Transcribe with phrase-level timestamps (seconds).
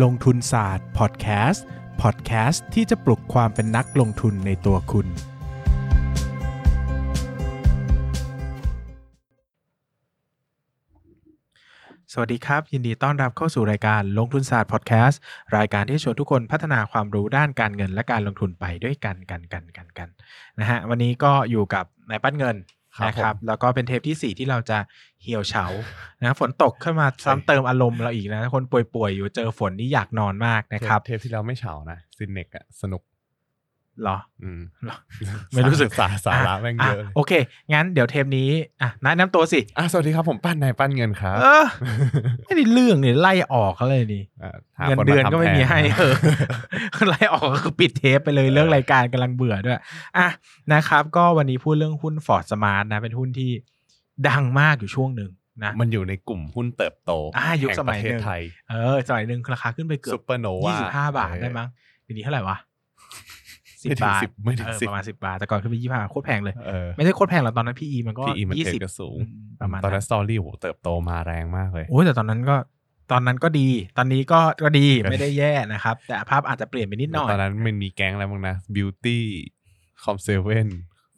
[0.00, 1.64] ลงทุนศาสตร์พอดแคสต์
[2.02, 5.06] พอดแคสต์ที่จะปลุกความเป็นนักลงทุนในตัวคุณ
[12.12, 15.20] สวัสดีครับ ยินดีต้อนรับเข้าสู่รายการลงทุนศาสตร์พอดแคสต์
[15.56, 20.08] รายการที่ชวนทุกคนพัฒนาความรู้ด้านการเงินและการลงทุนไปด้วยกันกันกันกันกัน
[20.60, 22.56] นะฮะวันนี้ก็อยู่กับนายปั้นเงิน
[23.06, 24.78] นะครับผมแล้วก็เป็นเทปที่ 4 ที่เราจะ
[25.22, 25.66] เหี่ยวเฉา
[26.22, 34.96] นะฝนตกขึ้นมาซ้ำเติมอารมณ์เราอีกนะ คนป่วยๆอยู่เจอฝนนี่อยากนอนมากนะครับ เทปที่เราไม่เฉานะซินเนกอะสนุกเหรออืมเหรอ
[35.52, 37.32] ไม่รู้สึกสาสาระแม่งเยอะเลยโอเค
[37.72, 38.48] งั้นเดี๋ยวเทปนี้
[38.82, 41.64] อะแนะนำตัวสิอะสวัสดีครับผมปั้นนายปั้นเงินครับเออ
[42.44, 46.14] ไม่ได้เรื่องเนี่ยไล่ออกเขาเลยนี่อะหาเงินคาเดือนทำก็ไม่แทมีให้เออ
[47.08, 49.78] ไล่ออกก็คือปิดเทปไปเลยเรื่องรายการกำลังเบื่อด้วย
[50.18, 50.28] อะ
[50.72, 53.50] นะครับ ก็วันนี้พูดเรื่องหุ้นฟอร์ดสมาร์ทนะ เป็นหุ้นที่
[54.28, 55.30] ดังมากอยู่ช่วงหนึ่ง
[55.64, 61.68] นะมันอยู่ในกลุ่มหุ้นเติบโตอะยุคแห่งสมัยประเทศหนึ่งไทยเออสมัยหนึ่งราคาขึ้นไปเกือซูบเปอร์โนวายี่สิบห้าบาทได้มั้ง
[62.02, 62.56] เดี๋ยวนี้เท่าไหร่วะ
[63.82, 69.18] สิไม่ถึงบาทสิบไม่ถึงเออสิบ ประมาณสิบาทแต่ก่อนขึ้นไปยี่ห้าโคตรแพงเลย เออไม่ใช่โคตรแพงหรอกตอนนั้นพีมันก็ PE มันยี่เกิสิบดกระสูง
[69.60, 72.56] ประมาณตอนนั้นั้นนสตอรี่โหเติบโตมาแรงมากเลย โอ้ยแต่ตอนนั้นก็
[73.12, 79.24] ตอนนั้นก็ดี ตอนนี้ก็ก็ดีก็ดีไม่ได้แย่นะครับ แต่ภาพอาจจะเปลี่ยนไปนิดหน่อย ตอนนั้นมันมีแก๊งอะไรบ้างนะบิวตี้
[80.02, 80.68] คอมเซเว่น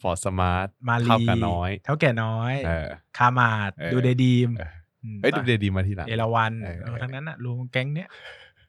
[0.02, 4.70] ฟอร์สมาร์ทมาลีเข้ากันน้อยเท่าแก่น้อย เออ คามาดเออ ดูเดดีมเออ
[5.14, 8.08] มเอ้ยดูเดดีมาทีหลัง เอราวันเออ เออทั้งนั้นอะรวมแก๊งเนี้ย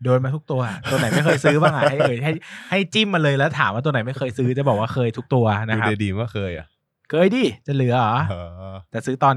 [0.03, 2.31] โดนมาทุกตัว ตัวไหนไม่เคยซื้อบ้างอะให้เอ่ยให้
[2.69, 6.67] ให้จิ้มมาเลยแล้วถามว่าตัวไหนไม่เคยซื้อจะบอกว่าเคยทุกตัวนะดูครับเดดีก็เคยอะ
[7.09, 8.35] เคยดิจะเหลือเหรอเอ
[8.73, 9.35] อแต่ซื้อตอน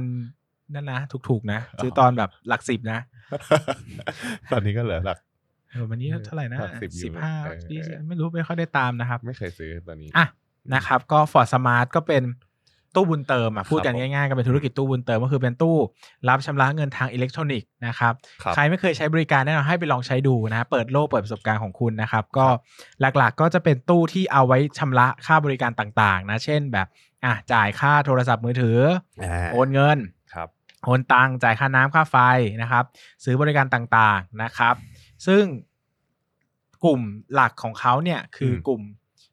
[0.75, 2.99] นั่นนะถูกๆนะ ซื้อตอนแบบหลักสิบนะ
[4.53, 5.19] ตอนนี้ก็เหลือหลัก
[5.71, 10.27] เออวันนี้เท่าไหร่นะหลักสิบอยู่สิบห้าเออยี่สิบไม่รู้ไม่ค่อยได้ตามนะครับ ไม่เคยซื้อตอนนี้อะ
[10.75, 12.23] นะครับ ก็ Ford Smart ก็เป็น
[12.99, 15.77] ตู้บุญเติมอะพูดกันผมง่ายๆก็เป็นธุรกิจตู้บุญเติมก็คือเป็นตู้
[16.29, 22.47] รับชำระเงินทางอิเล็กทรอนิกส์นะครับครับใครไม่เคยใช้บริการแน่นอนให้ไปลองใช้ดูนะเปิดโลกเปิดประสบการณ์ของคุณนะครับ ก็
[23.01, 26.87] หลักๆก็จะเป็นตู้ที่เอาไว้ชำระค่าบริการต่างๆ นะ เช่นแบบ
[27.25, 28.79] อะจ่ายค่าโทรศัพท์มือถือ
[29.23, 29.99] อ่าโอนเงิน
[30.35, 30.49] ครับ
[30.85, 32.17] โอนตังค์จ่ายค่าน้ำค่าไฟ
[32.63, 32.85] นะครับ
[33.25, 34.75] ซื้อบริการต่างๆนะครับ
[35.27, 35.45] ซึ่ง
[36.85, 37.01] กลุ่ม
[37.35, 38.83] หลักของเขาเนี่ยคืออมกลุ่ม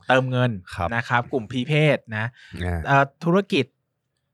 [0.07, 2.25] เติมเงินครับนะครับ กลุ่มพีเพศนะ
[2.63, 3.65] อ่าเอ่อธุรกิจ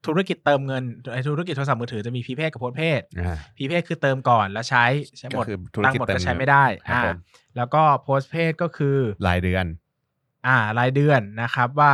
[0.08, 0.84] ธุรกิจเติมเงิน
[1.14, 4.86] ไอ้ธุรกิจโทรศัพท์มือถือจะมีพีเพศกับโพสเพศอ่าพีเพศคือเติมก่อนแล้วใช้
[5.18, 7.18] ใช้หมดก็คือธุรตังกิจค์หมดเติมก็ใช้เงินไม่ได้ครับอ่าผม
[7.58, 9.66] แล้วก็โพสเพศก็คือรายเดือน
[10.48, 11.94] อ่ารายเดือนนะครับว่า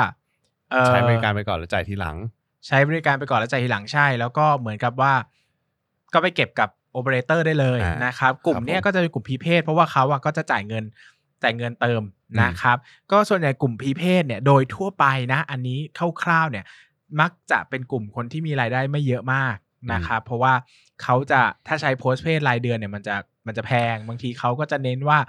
[0.71, 2.17] เอ่อใช้บริการไปก่อนแล้วจ่ายทีหลัง
[2.67, 5.13] ใช้บริการไปก่อนแล้วจ่ายทีหลังใช่ แล้วก็เหมือนกับว่า
[6.13, 10.83] ก็ไปเก็บกับโอเปอเรเตอร์ได้เลยอ่านนะครับ กลุ่มครับเนี้ยผมก็จะเป็นกลุ่มพีเพศเพราะว่าเขาอะก็จะจ่ายเงิน
[11.43, 12.77] จ่ายเงินเติมอืม นะครับ
[13.11, 15.79] ก็ส่วนใหญ่กลุ่มพีเพศเนี่ยโดยทั่วไปนะ อันนี้
[16.21, 16.65] คร่าวๆเนี่ย
[17.19, 19.55] มักจะเป็นกลุ่มคนที่มีรายได้ไม่เยอะมาก
[19.93, 20.53] นะครับเพราะว่า
[21.03, 23.15] เขาจะถ้าใช้โพสเพศรายเดือนเนี่ยมันจะ
[23.47, 25.19] มันจะแพง บางทีเขาก็จะเน้นว่า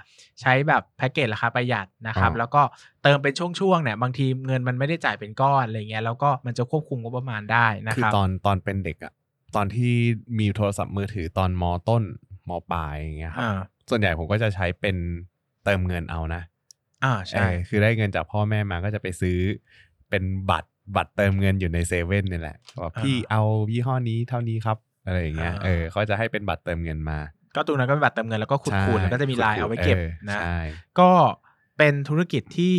[0.41, 2.61] ใช้แบบแพ็กเกจราคาประหยัดนะครับอ๋อแล้วก็
[3.03, 9.13] เติมเป็นช่วงๆเนี่ยบางทีเงินมันไม่ได้จ่ายเป็นก้อนอะไรเงี้ยแล้วก็มันจะควบคุมงบประมาณได้นะคือครับตอนตอนเป็นเด็กอะ
[9.55, 9.93] ตอนที่
[10.39, 12.03] มีโทรศัพท์มือถือตอนมต้น
[12.49, 13.57] มปลายอย่างเงี้ยครับอ่า
[13.89, 14.95] ส่วนใหญ่ผมก็จะใช้เป็น
[15.63, 16.41] เติมเงินเอานะ
[17.03, 19.37] อ่าใช่เออคือได้เงินจากพ่อแม่มาก็จะไปซื้อ
[20.09, 27.19] เป็นบัตรบัตรเติมเงินอยู่ในเซเว่นนี่แหละว่าพี่เอายี่ห้อนี้เท่านี้ครับอะไรอย่างเงี้ยเออเขาจะให้เป็นบัตรเติมเงินมา
[27.55, 30.57] ก็ตัวนั้นก็เป็นบัตรเติมเงินแล้วก็ขุดใช่คูณแล้วก็จะมีลายเอาไว้เก็บออนะใช่
[30.99, 31.11] ก็
[31.77, 32.75] เป็นธุรกิจที่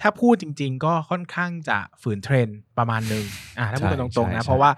[0.00, 3.24] ถ้าพูดจริง ๆ ก็ค่อนข้างจะฝืนเทรนด์ประมาณหนึ่ง
[3.58, 4.70] อ่าถ้าพูดกันตรงๆนะเพราะว่า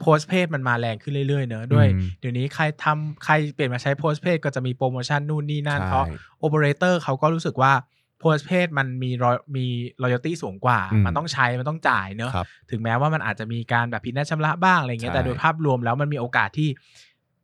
[0.00, 6.04] โพสเพจมันมาแรงขึ้นเรื่อยๆเนอะด้วยอืมเดี๋ยวนี้ใครทำใครเปลี่ยนมาใช้โพสเพจก็จะมีโปรโมชั่นนู่นนี่นั่นใช่เพราะ
[6.38, 7.72] โอเปอเรเตอร์เขาก็รู้สึกว่า
[8.20, 9.66] โพสเพจมันมีรอยมี
[10.02, 16.68] loyalty สูงกว่าอืมมันต้องใช้ มันต้องจ่ายเนอะครับถึงแม้ว่ามันอาจจะมีการแบบผิดนัดชำระบ้างอะไรเงี้ยใช่แต่โดยภาพรวมแล้วมันมีโอกาสที่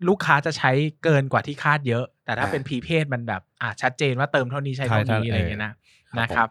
[0.08, 0.70] ลูกค้าจะใช้
[1.04, 6.48] เกินกว่าที่คาดเยอะ แต่ถ้าอ่าเป็นพรีเพศมันแบบอะชัดเจนว่าเติมเท่านี้ใช้ใช่เท่านี้ใช่อะไรเงี้ยนะเออนะครับ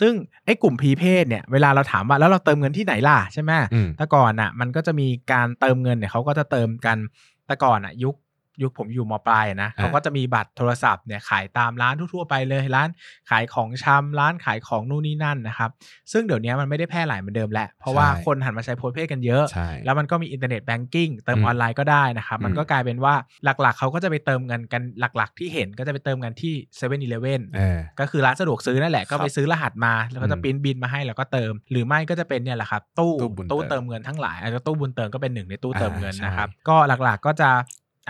[0.00, 0.12] ซึ่ง
[0.44, 6.98] ไอ้กลุ่ม prepaid เนี่ยเวลาเราถามว่าแล้วเราเติมเงินที่ไหนล่ะใช่ไหมอืมแต่ก่อนอะมันก็จะมีการเติมเงินเนี่ยเขาก็จะเติมกัน
[7.46, 8.14] แต่ก่อนอะยุค
[8.62, 12.88] ยุคผมอยู่มปลายอะนะอ่าเขาก็จะมีบัตรโทรศัพท์เนี่ยขายตามร้านทั่ว ๆ ไปเลยร้าน
[13.30, 15.70] ขายของชำร้านขายของนู่นนี่นั่นนะครับ
[16.12, 23.14] ซึ่งเดี๋ยวนี้มันไม่ได้แพร่หลายเหมือนเดิมแล้วเพราะว่าใช่คนหันมาใช้ postpaid กันเยอะใช่แล้วมันก็มี internet banking เติมอืมออนไลน์ก็ได้นะครับ มันอืมก็กลายเป็นว่า
[23.44, 24.82] หลักๆ เขาก็จะไปเติมเงินกัน
[25.16, 37.50] หลักๆ ที่เห็นก็จะไปเติมกันที่7 e เ e ่ e อเออก็คือร้านสะดวกซื้อนั่นแหละก็ไปครับซื้อรหัสมาแล้วก็จะอืมปริ้นบินมาให้แล้วก็เติม หรือไม่ก็จะเป็นเนี่ยแหละครับตู้ตู้บุญตู้เติมเติมเงินทั้งหลายอาจจะตู้บุญเติมก็เป็นหนึ่งในตู้เติมเงินอ่าใช่นะครับก็หลักๆก็จะ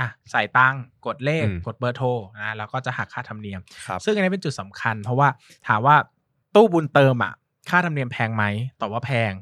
[0.00, 2.08] อะใส่ตังค์กดเลขอืมกดเบอร์โทร
[2.40, 5.28] นะแล้วก็จะหักค่าธรรมเนียมครับซึ่งอันนี้เป็นจุดสำคัญ เพราะว่า
[5.68, 5.96] ถามว่า
[6.54, 7.32] ตู้บุญเติมอะ
[7.70, 8.44] ค่าธรรมเนียมแพงไหม
[8.80, 9.32] ตอบว่าแพง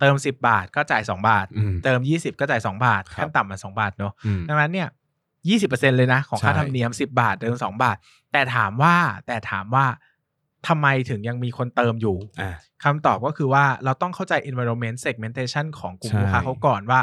[0.00, 4.88] เติม 10 บาทก็จ่าย 2 บาทอืมเติม 20 ก็จ่าย 2 บาทครับขั้นต่ำมัน2บาทเนอะอืมดังนั้นเนี่ย
[5.42, 7.96] 20%เลยนะ ของค่าใช่ธรรมเนียม 10 บาท เติม 2 บาท
[8.32, 8.96] แต่ถามว่า
[9.26, 9.86] แต่ถามว่า
[10.68, 12.52] ทำไมถึงยังมีคนเติมอยู่อ่า
[12.84, 17.00] คำตอบก็คือว่าเราต้องเข้าใจ environment segmentation ของกลุ่มใช่ลูกค้าเขาก่อนว่า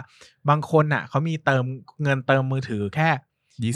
[0.49, 1.63] บางคนน่ะเขามีเติม
[2.03, 3.28] เงินเติมมือถือแค่20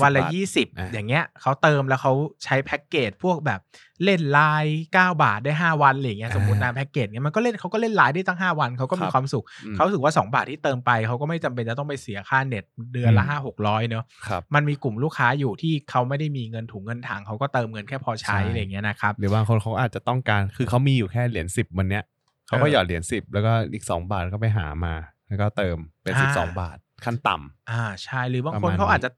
[0.04, 2.14] วันละบาทยี่สิบอะอย่างเงี้ยเขาเติมแล้วเขา
[2.44, 3.60] ใช้แพ็กเกจพวกแบบ
[4.04, 12.64] เล่นไลน์9บาทได้5วันอะไรอย่างเงี้ยสมมตินะแพ็กเกจเงี้ยมันก็เล่นเขาก็เล่นไลน์ได้ตั้ง5วันเขาก็มีครับความสุขอืมเขารู้สึกว่า2บาทที่เติมไปเขาก็ไม่จำเป็นจะต้องไปเสียค่าเน็ต
[12.94, 22.04] เดือนละอืมห้าหกร้อยเนอะครับมันมีกลุ่มลูกค้าอยู่ที่เขาไม่ได้มีเงินถุงเงินถังเขาก็เติมเงินแค่พอใช้ใช่อะไรอย่างเงี้ยนะครับหรือบางคนเขาอาจจะต้องการคือเขามีอยู่แค่เหรียญสิบวันเนี้ย
[22.48, 24.94] เขาก็เออหยอดเหรียญสิบแล้วก็อีกสองบาทก็ไปหามา
[25.28, 29.10] แล้วก็เติมเป็นอ่าสิบสองบาทขั้นต่ำอ่าใช่หรือบางประคนมาณเขานี้อาจจะ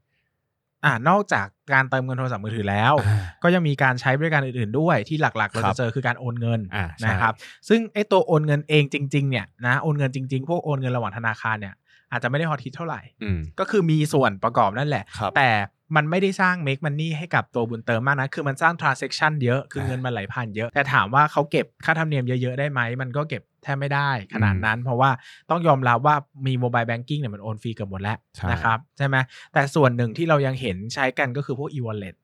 [0.86, 7.34] อ่านอกจากการเติมเงินโทรศัพท์มือถือแล้วอ่าก็ยังมีการใช้บริการอื่นๆ ด้วยที่หลักๆ เราครัจะบเจอคือการโอนเงินอ่าใช่นะครับ
[7.70, 11.76] ซึ่งไอ้ตัวโอนเงินเองจริงๆเนี่ยนะโอนเงินจริงๆ พวกโอนเงินระหว่างธนาคารเนี่ย
[12.12, 15.50] อาจจะไม่ได้ฮอตฮิตเท่าไหร่อืมก็คือมีส่วนประกอบนั่นแหละครับแต่
[15.96, 25.10] มันไม่ได้สร้าง make money ให้กับตัวบุญเติมมากนะ คือมันสร้าง transaction เยอะ คืออ่าเงินมันไหลผ่านเยอะ แต่ถามว่าเขาเก็บค่าธรรมเนียมเยอะๆได้ไหม มันก็เก็บแทบไม่ได้ขนาดนั้น เพราะว่า
[25.50, 26.16] ต้องยอมรับว่า
[26.48, 29.16] มี mobile banking เนี่ยมันโอนฟรีเกือบหมดแล้วใช่นะครับใช่ไหม
[29.54, 32.16] แต่ส่วนหนึ่งที่เรายังเห็นใช้กันก็คือพวก e-wallet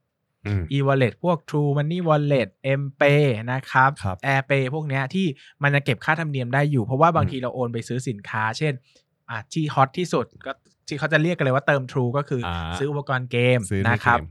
[0.47, 2.49] อืม e-wallet พวก True Money Wallet
[2.81, 5.25] mPay นะครับครับ AirPay พวกเนี้ยที่
[5.63, 8.73] มันจะเก็บค่าธรรมเนียมได้อยู่ เพราะว่าบางอืมทีเราโอนไปซื้อสินค้า เช่น
[9.29, 10.51] อะที่ฮอตที่สุดก็
[10.87, 14.25] ที่เขาจะเรียกกันเลยว่าเติม True ก็คืออาซื้ออุปกรณ์เกมซื้อในนะครับเกม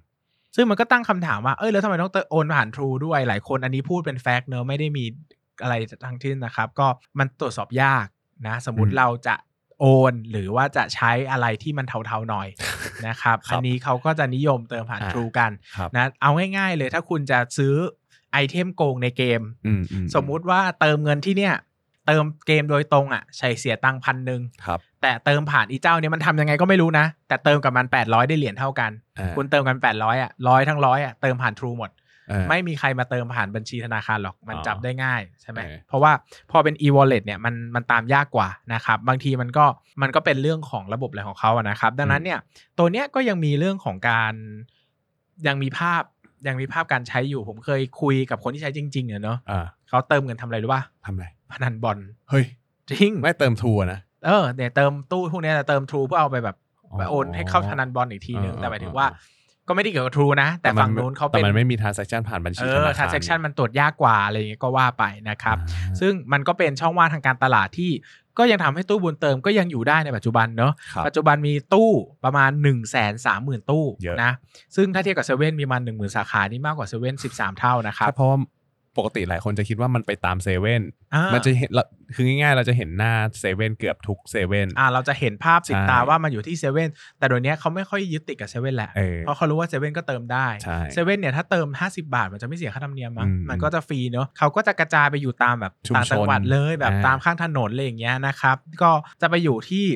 [0.57, 5.05] ซึ่งมันก็ตั้งคำถามว่า เอ้ย แล้วทำไมต้องเติมโอนผ่าน True ด้วย หลายคนอันนี้พูดเป็นแฟกต์เนอะไม่ได้มี
[5.63, 5.75] อะไร
[6.05, 6.87] ทั้งที่นะครับ ก็
[7.19, 8.07] มันตรวจสอบยาก
[8.47, 9.35] นะ สมมติอืมเราจะ
[9.81, 12.49] โอน หรือว่าจะใช้อะไรที่มันเทาๆหน่อย
[13.07, 17.75] นะครับครับอันนี้เขาก็จะนิยมเติมผ่านอ่า True กันครับนะ เอาง่ายๆเลยถ้าคุณจะซื้อ
[18.33, 21.55] ไอเทมโกงในเกมอืมอืสมมุติว่าเติมเงินที่เนี่ย
[22.07, 31.91] เติมเกมโดยตรงอะใช้เสียตังค์พันหนึ่งครับแต่เติมผ่านอีเจ้าเนี่ยมันทำยังไงก็ไม่รู้นะ แต่เติมกับมัน800ได้เหรียญเท่ากันอ่าคุณเติมกัน800อะร้อยทั้งร้อยอะเติมผ่าน True หมด
[32.29, 36.13] เออไม่มีใครมาเติมผ่านบัญชีธนาคารหรอกมันอ๋อจับได้ง่ายใช่ไหมเออเพราะว่า
[36.51, 39.65] พอเป็น e-wallet เนี่ยมันมันตามยากกว่านะครับบางทีมันก็
[40.03, 42.39] มันก็เป็นเรื่องของระบบอะไรของเขาอะนะครับ ดังนั้นเนี่ย
[42.79, 44.35] ตัวเนี้ยก็ยังมีเรื่องของการ
[45.47, 46.03] ยังมีภาพ
[46.49, 51.99] ยังมีภาพการใช้อยู่ผมเคยคุยกับคนที่ใช้จริงๆเนี่ยเนาะอ่าเขาเติมเงินทำอะไรรู้ป่ะทำไร พนันบอล
[52.31, 52.45] เฮ้ย
[52.91, 56.57] จริงไม่เติมทัวร์นะเออเนี่ยเติมตู้พวกเนี้ยแต่เติม True เพื่อเอาไปแบบ
[56.99, 59.07] ไปโอนให้เข้าพนันบอลอีกทีนึงเออแต่หมายถึงเออว่า
[59.69, 67.91] ก็ไม่ได้เกี่ยวกับ True นะ แต่ฝั่งนู้นเขาแต่เป็นมันไม่มี transaction ผ่านบัญชีเอธอนาคาร transaction มันตรวจยากกว่าอะไรอย่างเงี้ยก็ว่าไปนะครับอ่าซึ่งมันก็เป็นช่องว่างทางการตลาดที่
[68.39, 71.91] ก็ยังทำให้ตู้บุญเติมก็ยังอยู่ได้ในปัจจุบันเนอะครับปัจจุบันมีตู้
[72.25, 74.33] ประมาณหนึ่งแสนสามหมื่นตู้เยอะนะ
[74.77, 78.39] ซึ่งถ้าเทียบกับเซเว่นมีประมาณหนึ่งหมื่นสาขานี่มากกว่าเซเว่นสิบสามเท่านะครับเพราะว่า
[78.97, 80.83] ปกติหลายคนจะคิดว่ามันไปตามเซเว่น
[81.15, 81.85] อ่ามันจะเห็นเรา
[82.15, 86.89] คือง่ายๆ เราจะเห็นหน้าเซเว่นเกือบทุกเซเว่น อ่าเราจะเห็นภาพติดใช่ตาว่ามันอยู่ที่เซเว่น
[87.19, 98.91] แต่เดี๋ยวนี้เขาไม่ค่อยยึดติดกับเซเว่นแหละเออเพราะเขารู้ว่าเซเว่นก็เติมได้ใช่เซเว่นเนี่ยถ้าเติม 50 บาท มันจะไม่เสียค่าธรรมเนียมมั้งอืมมันก็จะฟรีเนอะเขาก็จะกระจายไปอยู่ตามแบบชุมต่างจังหวัดชนเลยแบบอ่า ตามข้างถนนอะไรอย่างเงี้ยนะครับ ก็
[99.21, 99.95] จะไปอยู่ที่อี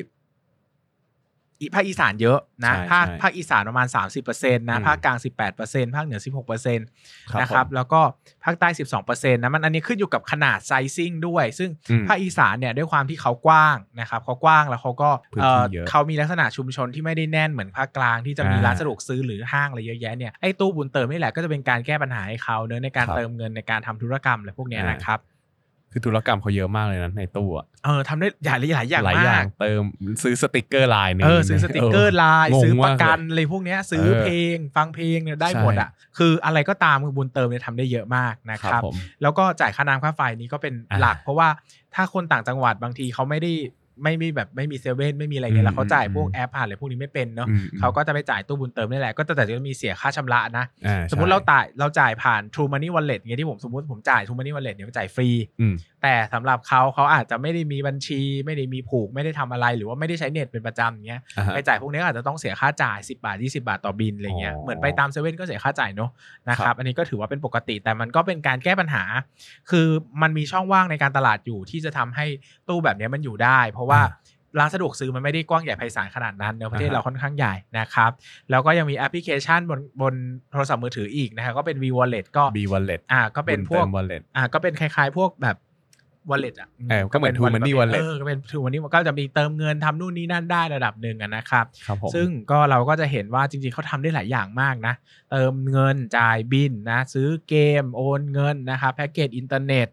[1.75, 3.87] ภาคอีสานเยอะนะใช่ภาคใช่ภาคอีสานประมาณ
[4.23, 5.17] 30%นะอืมภาคกลาง
[5.55, 8.01] 18%ภาคเหนือ 16%ครับนะครับผมแล้วก็
[8.43, 8.69] ภาคใต้
[9.01, 25.19] 12%นะมันอันนี้ขึ้นอยู่กับขนาดไซซิ่งด้วย ซึ่งอืมภาคอีสานเนี่ยด้วยความที่เขากว้างนะครับเขากว้างแล้วเขาก็พื้นเอ่ที่อเยอะเขามีลักษณะชุมชนที่ไม่ได้แน่นเหมือนภาคกลางที่จะมีอ่าร้านสะดวกซื้อหรือห้างอะไรเยอะแยะเนี่ยไอ้ตู้บุญเติมนี่แหละก็จะเป็นการแก้ปัญหาให้เขาเนื้อะในการครับเติมเงินในการทำธุรกรรมอะไรพวกเนี้ยอ่านนะครับ
[25.95, 29.83] คือธุรกรรมเขาเยอะมากเลยนะในตู้อะเออทำได้หลายหลายอย่างหลายอมาย่างกเติม
[30.23, 41.49] ซื้อสติกเกอร์ลายหนึงเออซื้อสติกเกอร์ไลน์งงซื้อประมากเลยกันอะไรพวกเนี้ยซื้อเออเพลง ฟังเพลงเนี่ยได้ใช่หมดอะคืออะไรก็ตามคือบุญเติมเนี่ยทำได้เยอะมากนะคครัรับบผมแล้วก็จ่ายค่าน้ำค่าไฟนี้ก็เป็นอ่าหลัก เพราะว่า
[41.95, 43.51] ถ้าคนต่างจังหวัดบางทีเขาไม่ได้
[44.03, 66.09] ไม่มีแบบไม่มีเซเว่นไม่มีอะไรเงี้ยแล้วเขาจ่ายพวกแอปผ่านอะไรพวกนี้ไม่เป็นเนาะอืมเขาก็จะไปจ่ายตู้บุญเติมนี่แหละก็แต่แต่จะมีเสียค่าชำระนะอ่าสมมติใช่เราจ่ายเราจ่ายผ่าน True Money Wallet เงี้ยที่ผมสมมติผมจ่าย True Money Wallet เนี่ยจ่ายฟรีอืมแต่สำหรับเขาเขาอาจจะไม่ได้มีบัญชี ไม่ได้มีผูกไม่ได้ทำอะไรหรือว่าไม่ได้ใช้เน็ตเป็นประจำอย่างเงี้ยอ่าฮะไปจ่ายพวกนี้ก็อาจจะต้องเสียค่าจ่าย 10 บาท 20 บาทต่อบินอะไรเงี้ยอ๋อเหมือนไปตามเซเว่นก็เสียค่าจ่ายเนาะ
[66.49, 69.03] นะคครัรับบอันนี้ก็ถือว่าเป็นปกติแต่มันก็เป็นการแก้ปัญหา
[69.69, 69.87] คือ
[70.21, 72.25] มันมีช่องว่างในการตลาดอยู่ที่จะทำให้
[72.67, 74.25] ตู้แบบนี้มันอยู่ได้เพราะว่าอ่า
[74.59, 78.11] ร้านสะดวกซื้อมันไม่ได้กว้างใหญ่ไพศาลขนาดนั้นเนอะประเทศอ่าฮะเราค่อนข้างใหญ่นะครับ
[78.49, 80.13] แล้วก็ยังมีแอปพลิเคชันบนบน
[80.51, 85.57] โทรศัพท์มือถืออีกนะครับก็เป็น V Wallet ก็ B wallet อ่าก็เป็นพวกบุญติม wallet อ่าก็เป็นคล้ายๆ พวกแบบ
[86.29, 94.93] wallet อะเออก็เหมือน True Money wallet เออก็เป็น True Money ก็จะมีเติมเงินทำนู่นนี่นั่นได้ระดับหนึ่งอะนะครับครับผมซึ่งก็เราก็จะเห็นว่าจริงๆเขาทำได้หลายอย่างมากนะ
[95.31, 99.87] เติมเงินจ่ายบิลนะซื้อเกมโอนเงินนะครับแพ็กเกจอินเทอร์เน็ต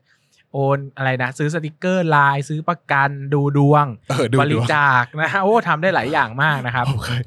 [0.52, 7.22] โอนอะไรนะ ซื้อสติกเกอร์ไลน์ซื้อประกันดูดวงเออดูดวงบริจาคนะฮะโอ้ทำได้หลายอย่างมากนะครับผมเคย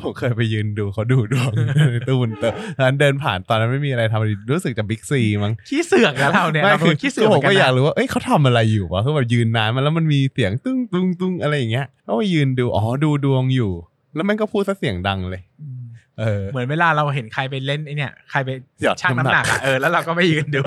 [0.00, 1.50] ผมเคยไปยืนดูเขาดูดวง
[1.92, 13.72] ในตู้บุญเติมตอนนั้นเดินผ่านตอนนั้นไม่มีอะไรทำรู้สึกจะบิ๊กซีมั้งขี้เสือกนะเราเนี่ยไม่เราคือขี้เสือกผเหมือนกันนะว่าเอ้ยเขาทำอะไรอยู่วะคือแบบยืนนานมาแล้วมันมีเสียงตึ้งตึ้งตึ้งอะไรอย่างเงี้ยเขาไปยืนดูอ๋อดูดวงอยู่
[14.14, 15.42] แล้วมันก็พูดซะเสียงดังเลย
[16.20, 18.50] เออเหมือนเวลาเราเห็นใครไปเล่นไอเนี่ยใครไป
[18.82, 20.62] หยอดชั่งน้ำหนักอะเออแล้วเราก็ไปยืนดู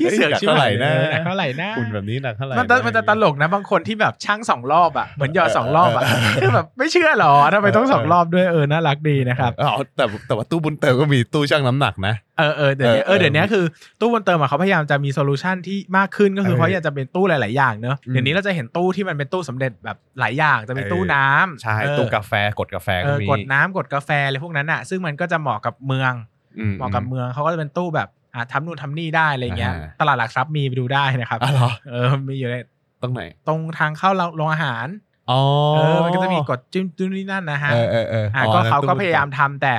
[0.00, 6.02] ขี้เสือกเฮ้ยหนักชิบเท่าไหร่หายนะเลยหนักเท่าไหร่นะคุณแบบนี้หนักเท่าไหร่มันจะมันจะตลกนะบางคนที่แบบชั่งสองรอบอะเหมือนหยอดสองรอบอะ
[6.42, 13.64] คือแบบไม่เชื่อหรอทำไมต้องสองรอบด้วยเออน่ารักดีนะครับอ๋อแต่แต่ว่าตู้บุญเติมก็มีตู้ชั่งน้ำหนักนะเออเออเดี๋ยวนี้เออเออเดี๋ยวนี้คือ
[14.00, 26.12] ตู้บุญเติมอะเขาพยายามจะมี solution ที่มากขึ้นก็คือเออเขาอยากจะเป็นตู้หลาย ๆ อย่างเนอะอืมเดี๋ยวนี้เราจะเห็นตู้ที่มันเป็นตู้สำเร็จแบบหลายอย่างจะมีเออตู้น้ำใช่เออตู้กาแฟกดกาแฟเอก็อมีกดน้ำกดกาแฟอะไรพวกนั้นอะ ซึ่งมันก็จะเหมาะกับเมือง
[26.58, 32.56] อืเหมาะกับเมืองเขาก็จะเป็นตู้แบบอะทำนู่นทำนี่ได้อะไรเงี้ยอ่าตลาดหลักทรัพย์มีไปดูได้นะครับอ๋อเหรอเออมีอยู่ใน
[33.02, 34.86] ตรงไหน ตรงทางเข้าโรงอาหาร
[35.30, 35.40] อ๋อ
[35.74, 39.74] เออมันก็จะมีกดจิ้มจิ้มนี่นั่นนะฮะเออเออเอออะอ๋อก็นั่นเขาตู้ก็บุญพยายามทำแต่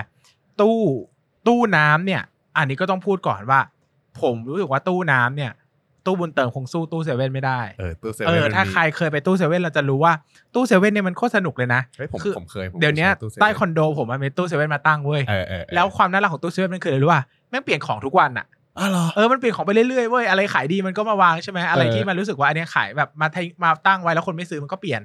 [0.62, 0.80] ตู้
[1.48, 2.22] ตู้น้ำเนี่ย
[2.58, 3.60] อันนี้ก็ต้องพูดก่อนว่า
[4.22, 5.52] ผมรู้สึกว่าตู้น้ำเนี่ย
[6.06, 10.14] ตู้บุญเติมคงสู้ตู้เซเว่นไม่ได้เออตู้เซเอเว่นอมันถ้ามีใครเคยไปตู้เซเว่นเราจะรู้ว่า
[10.54, 18.46] ตู้เซเว่นเนี่ยมันโคตรสนุกเลยนะเฮ้ยผมคือผมเคยผมเดี๋ยวเนี้ยใช้ตู้เซเว่นใต้คอนโดผมมันมีตู้เซเว่นมาตั้งเว้ยเออเออเออแล้วความน่ารักของตู้เซเว่นมันคืออะไรรู้ป่ะแม่งเปลี่ยนของทุกวันอะ
[18.80, 25.02] อ๋อเหรอ เออมันเปลี่ยนของไปเรื่อยๆเว้ยอะไรขายดีมันก็มาวางใช่ไหมอะไรเออที่มันรู้สึกว่าอันเนี้ยขายแบบมาทิ้งมาตั้งไว้แล้วคนไม่ซื้อมันก็เปลี่ยน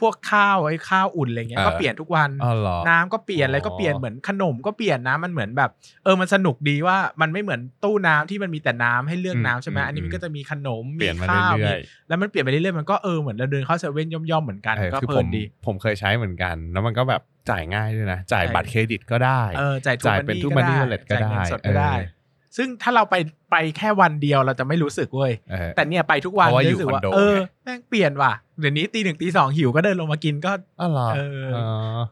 [0.00, 5.70] พวกข้าวไอ้ข้าวอุ่นอะไรเงี้ยก็เปลี่ยนทุกวันอ๋อเหรอน้ำก็เปลี่ยนอะไรก็เปลี่ยนอ๋อเหมือนขนมก็เปลี่ยนนะมันเหมือนแบบ
[6.04, 22.13] เออมันสนุกดีว่ามันไม่เหมือนตู้น้ำที่มันมีแต่น้ำให้เลือกน้ำใช่ไหมอืมอันนี้มันก็จะมีขนมเปลี่ยนมาข้าวเรื่อยมีแล้วมันเปลี่ยนไปเรื่อยๆมันก็เออเหมือนเราเดินเข้าเซเว่นย่อมๆเหมือนกันๆเออก็คือเพผลิมนดี ผมเคยใช้เหมือนกัน แล้วมันก็แบบจ่ายง่ายด้วยนะจ่ายใช่บัตรเครดิตก็ได้เออจ่ายจ่ายเป็นทู True มัน Money นี่ Wallet ก็จ่ายเงินได้สดก็ได้เออ
[22.56, 23.14] ซึ่งถ้าเราไป
[23.50, 31.64] ไปแค่วันเดียวเราจะไม่รู้สึกเว้ยเออแต่เนี่ยไปทุกวันเพราะว่าอยู่รู้สึกว่าคอนโดเออไง แม่งเปลี่ยนว่ะเดี๋ยวนี้ตีหนึ่งตีสองหิวก็เดินลงมากินก็ อ๋อเหรอเอออ๋ อ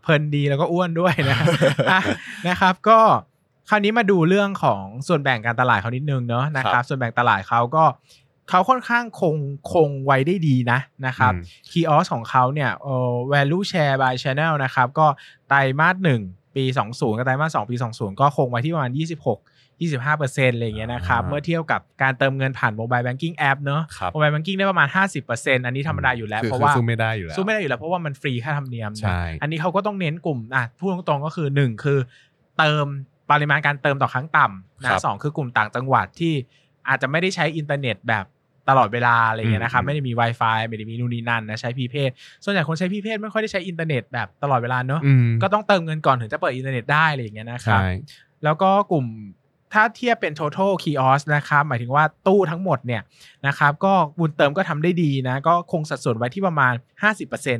[0.02, 1.38] เพลินดีแล้วก็อ้วนด้วยนะ
[1.92, 2.00] อะ
[2.48, 2.98] นะครับ ก็
[3.68, 7.84] คราวนี้มาดูเรื่องของส่วนแบ่งการตลาดเขานิดนึงเนาะนะคครัรับ บ ส่วนแบ่งตลาดเขาก็
[8.50, 9.36] เขาค่อนข้างคง
[9.72, 15.06] คงไว้ได้ดีนะนะครับ อืม คีออสของเขาเนี่ยเอ่อ value share by channel นะครับ ก็
[15.48, 16.20] ไตรมาสหนึ่ง
[16.54, 19.51] ปี 20 กับไตรมาส2ปี 20 ก็คงไว้ที่ประมาณ 26
[19.90, 24.88] 25เปอร์เซ็นต์อะไรอย่างเงี้ยนะครับอ่าเมื่อเทียบกับการเติมเงินผ่าน mobile banking app เนอะครับ mobile banking ได้ประมาณ
[25.26, 31.98] 50%อันนี้ธรรมดาอยู่แล้วคือเพราะคือว่าสู้ไม่ได้อยู่แล้วสู้ไม่ได้อยู่แล้วเพราะว่ามันฟรีค่าธรรมเนียมนะใช่อันนี้เขาก็ต้องเน้นกลุ่มอะพูดตรงๆก็คือ 1 คือ
[32.58, 32.86] เติม
[33.30, 36.34] ปริมาณการเติมต่อครั้งต่ำครันะบสองคือกลุ่มต่างจังหวัดที่
[36.88, 38.26] อาจจะไม่ได้ใช้อินเทอร์เน็ตแบบ
[38.68, 42.10] ตลอดเวลาอะไรอย่างเงี้ยนะครับอืมไม่ได้มี Wi-Fi ไม่ได้มีนู่นนี่นั่นนะใช้พีเพศ
[42.44, 47.88] ส่วนใหญ่คนใช้พีเพศไม่ค่อยได้ใช้อินเทอร์เน็ตแบบตลอดเวลาเนอะอืมก็ต้องเติมเงินก่อนถึงจะเปิดอินเทอร์เน็ตได้อะไรอย่างเงี้ยนะครับใช่
[48.44, 49.06] แล้วก็กลุ่ม
[49.72, 53.02] ถ้าเทียบเป็น total kiosk นะครับหมายถึงว่าตู้ทั้งหมดเนี่ย
[53.46, 57.58] นะครับก็บุญเติมก็ทำได้ดีนะก็คงสัดส่วนไว้ที่ประมาณ 50%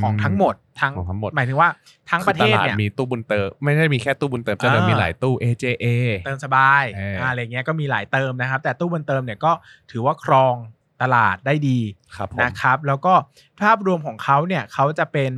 [0.00, 1.68] ของทั้งหมดทั้งของทั้งหมดหมายถึงว่า
[2.10, 5.86] ทั้งประเทศคือตลาดเนี่ยมีตู้บุญเติม ไม่ได้มีแค่ตู้บุญเติมจะเดิมอ่ามีมีหลายตู้ AJA
[6.26, 9.52] เติมสบายเอออ่าอะไรเงี้ยก็มีหลายเติมนะครับ แต่ตู้บุญเติมเนี่ยก็
[9.90, 10.54] ถือว่าครอง
[11.02, 11.78] ตลาดได้ดี
[12.16, 13.14] ครับผมนะครับ แล้วก็
[13.60, 15.32] ภาพรวมของเขาเนี่ยเขาจะเป็น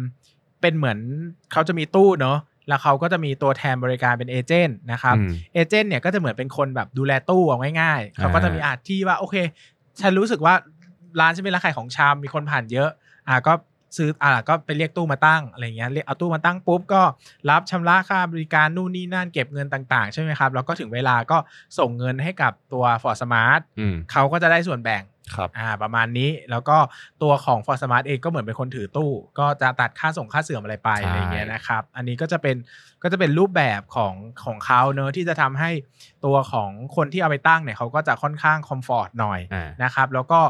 [0.60, 0.98] เป็นเหมือน
[1.52, 9.36] เขาจะมีตู้เนอะ แล้วเขาก็จะมีตัวแทนบริการเป็นเอเจนต์นะครับอืมเอเจนต์เนี่ยก็จะเหมือนเป็นคนแบบดูแลตู้เอาง่ายๆเขาก็จะมีอาที่ว่าโอเค
[10.00, 10.54] ฉันรู้สึกว่า
[11.20, 12.90] ร้านฉันเป็นร้านขายของชำมีคนผ่านเยอะ
[13.28, 13.52] อ่าก็
[13.96, 17.02] ซื้ออ่าก็ไปเรียกตู้มาตั้งอะไรเงี้ยเรียกเอาตู้มาตั้งปุ๊บก็
[17.50, 21.38] รับชำระค่าบริการนู่นนี่นั่นเก็บเงินต่างๆ ใช่ไหมครับ แล้วก็ถึงเวลาก็
[21.78, 25.02] ส่งเงินให้กับตัว Forth Smart อืมเขาก็จะได้ส่วนแบ่ง
[25.34, 26.76] ครับอ่าประมาณนี้แล้วก็
[27.22, 32.56] ตัวของ Forth Smart เองก็เหมือนเป็นคนถือตู้ ก็จะตัดค่าส่งค่าเสื่อมอะไรไปใช่ อะไรเงี้ยนะครับ อันนี้ก็จะเป็น
[33.02, 34.14] ก็จะเป็นรูปแบบของ
[34.44, 35.70] ของเขาเนอะที่จะทำให้
[36.24, 40.40] ตัวของคนที่เอาไปตั้งเนี่ยเขาก็จะค่อนข้าง comfort หน่อย อ่า นะครับแล้วก็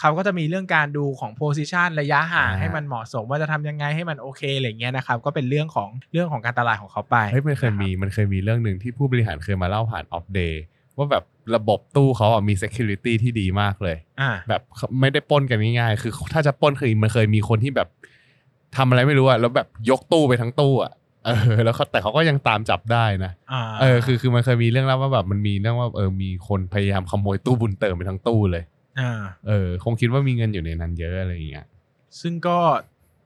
[0.00, 10.62] เขาก็จะมีเรื่องการดูของ position ระยะห่างอ่า ให้มันเหมาะสมว่าจะทำยังไงให้มันโอเคอะไรเงี้ยนะครับก็เป็นเรื่องของเรื่องของการตลาดของเขาไปเฮ้ยมันเคยมีมันเคยมีเรื่องหนึ่งที่ผู้บริหารเคยมาเล่าผ่านออฟเดย์
[10.98, 11.24] ว่าแบบ
[11.56, 14.62] ระบบตู้เขาอะมี security ที่ดีมากเลย อ่า แบบ
[15.00, 17.88] ไม่ได้ปล้นกันง่ายๆ คือถ้าจะปล้นคือมันเคยมีคนที่แบบ
[18.76, 20.92] ทำอะไรไม่รู้อะแล้วแบบยกตู้ไปทั้งตู้อะ
[21.26, 28.64] เออแล้วเขาแต่เขาก็ยังตามจับได้นะอ่าเออคือคือมันเคยมีเรื่องเล่าว่าแบบมันมีเรื่องว่าเออมีคนพยายามขโมยตู้บุญเติมไปทั้งตู้เลย
[29.00, 31.66] อ่า เออคงคิดว่ามีเงินอยู่ในนั้นเยอะอะไรอย่างเงี้ย
[32.20, 32.58] ซึ่งก็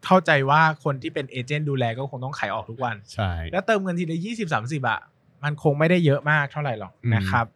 [0.04, 5.00] เข้าใจว่าคนที่เป็นเอเจนต์ดูแลก็คงต้องขายออกทุกวัน ใช่ แล้วเติมเงินทีละยี่สิบสามสิบอะ
[5.44, 7.46] มันคงไม่ได้เยอะมากเท่าไหร่หรอกอืมนะครับ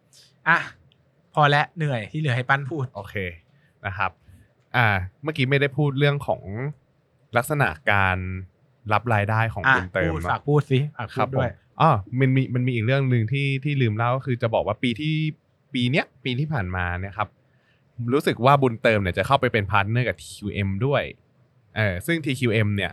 [0.47, 0.57] อะ
[1.33, 3.15] พอและเหนื่อยที่เหลือให้ปั้นพูดโอเค
[3.85, 4.11] นะครับ
[4.75, 4.87] อ่า
[5.23, 6.41] เมื่อกี้ไม่ได้พูดเรื่องของ
[7.37, 8.17] ลักษณะการ
[8.93, 15.15] รับรายได้ของอะบุญเติมพูดเนอะฝากพูดสิฝากคพูรัดบด้วยผมอ๋อมันมีมันมีอีกเรื่องหนึ่งที่ที่ลืมเล่าก็คือจะบอกว่าปีที่
[15.73, 17.29] ปีเนี้ยปีที่ผ่านมาเนี่ยครับ
[18.13, 21.03] รู้สึกว่าบุญเติมเนี่ยจะเข้าไปเป็น partner กับ TQM ด้วย
[21.75, 22.91] เออซึ่ง TQM เนี่ย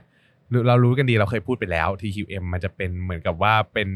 [0.69, 3.89] เรารู้กันดีเราเคยพูดไปแล้ว TQM มันจะเป็นเหมือนกับว่าเป็น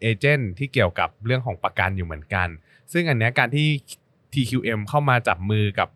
[0.00, 2.48] agent ที่เกี่ยวกับเรื่องของประกันอยู่เหมือนกัน
[2.92, 3.68] ซึ่งอันนี้การที่
[4.32, 5.88] TQM เข้ามาจับมือกับ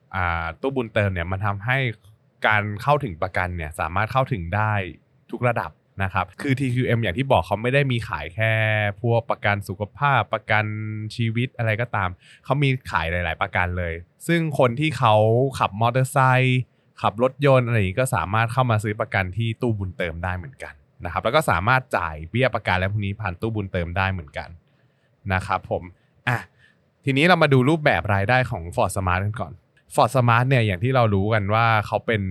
[0.61, 1.79] ตู้บุญเติมเนี่ยมันทำให้
[2.47, 4.73] การเข้าถึงประกันเนี่ยสามารถเข้าถึงได้
[5.31, 5.71] ทุกระดับ
[6.03, 8.53] นะครับ คือ TQM อย่างที่บอกเขาไม่ได้มีขายแค่
[9.03, 10.65] พวกประกันสุขภาพประกัน
[11.17, 12.11] ชีวิตอะไรก็ตาม
[12.45, 13.95] เขามีขายหลาย ๆ ประกันเลย
[14.27, 15.15] ซึ่งคนที่เขา
[15.59, 16.61] ขับมอเตอร์ไซค์
[17.03, 24.49] ขับรถยนต์อะไรอย่างนี้ก็สามารถเข้ามาซื้อประกันที่ตู้บุญเติมได้เหมือนกันนะครับแล้วก็สามารถจ่ายเบี้ยประกันและพวกนี้ผ่านตู้บุญเติมได้เหมือนกัน
[25.33, 25.83] นะครับผม
[26.29, 26.39] อะ
[27.05, 29.53] ทีนี้เรามาดูรูปแบบรายได้ของ Ford Smart กันก่อน
[29.95, 32.23] Ford Smart เนี่ยอย่างที่เรารู้กันว่าเขาเป็น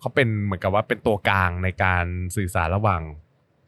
[0.00, 2.04] เขาเป็นเหมือนกับว่าเป็นตัวกลางในการ
[2.36, 3.02] สื่อสารระหว่าง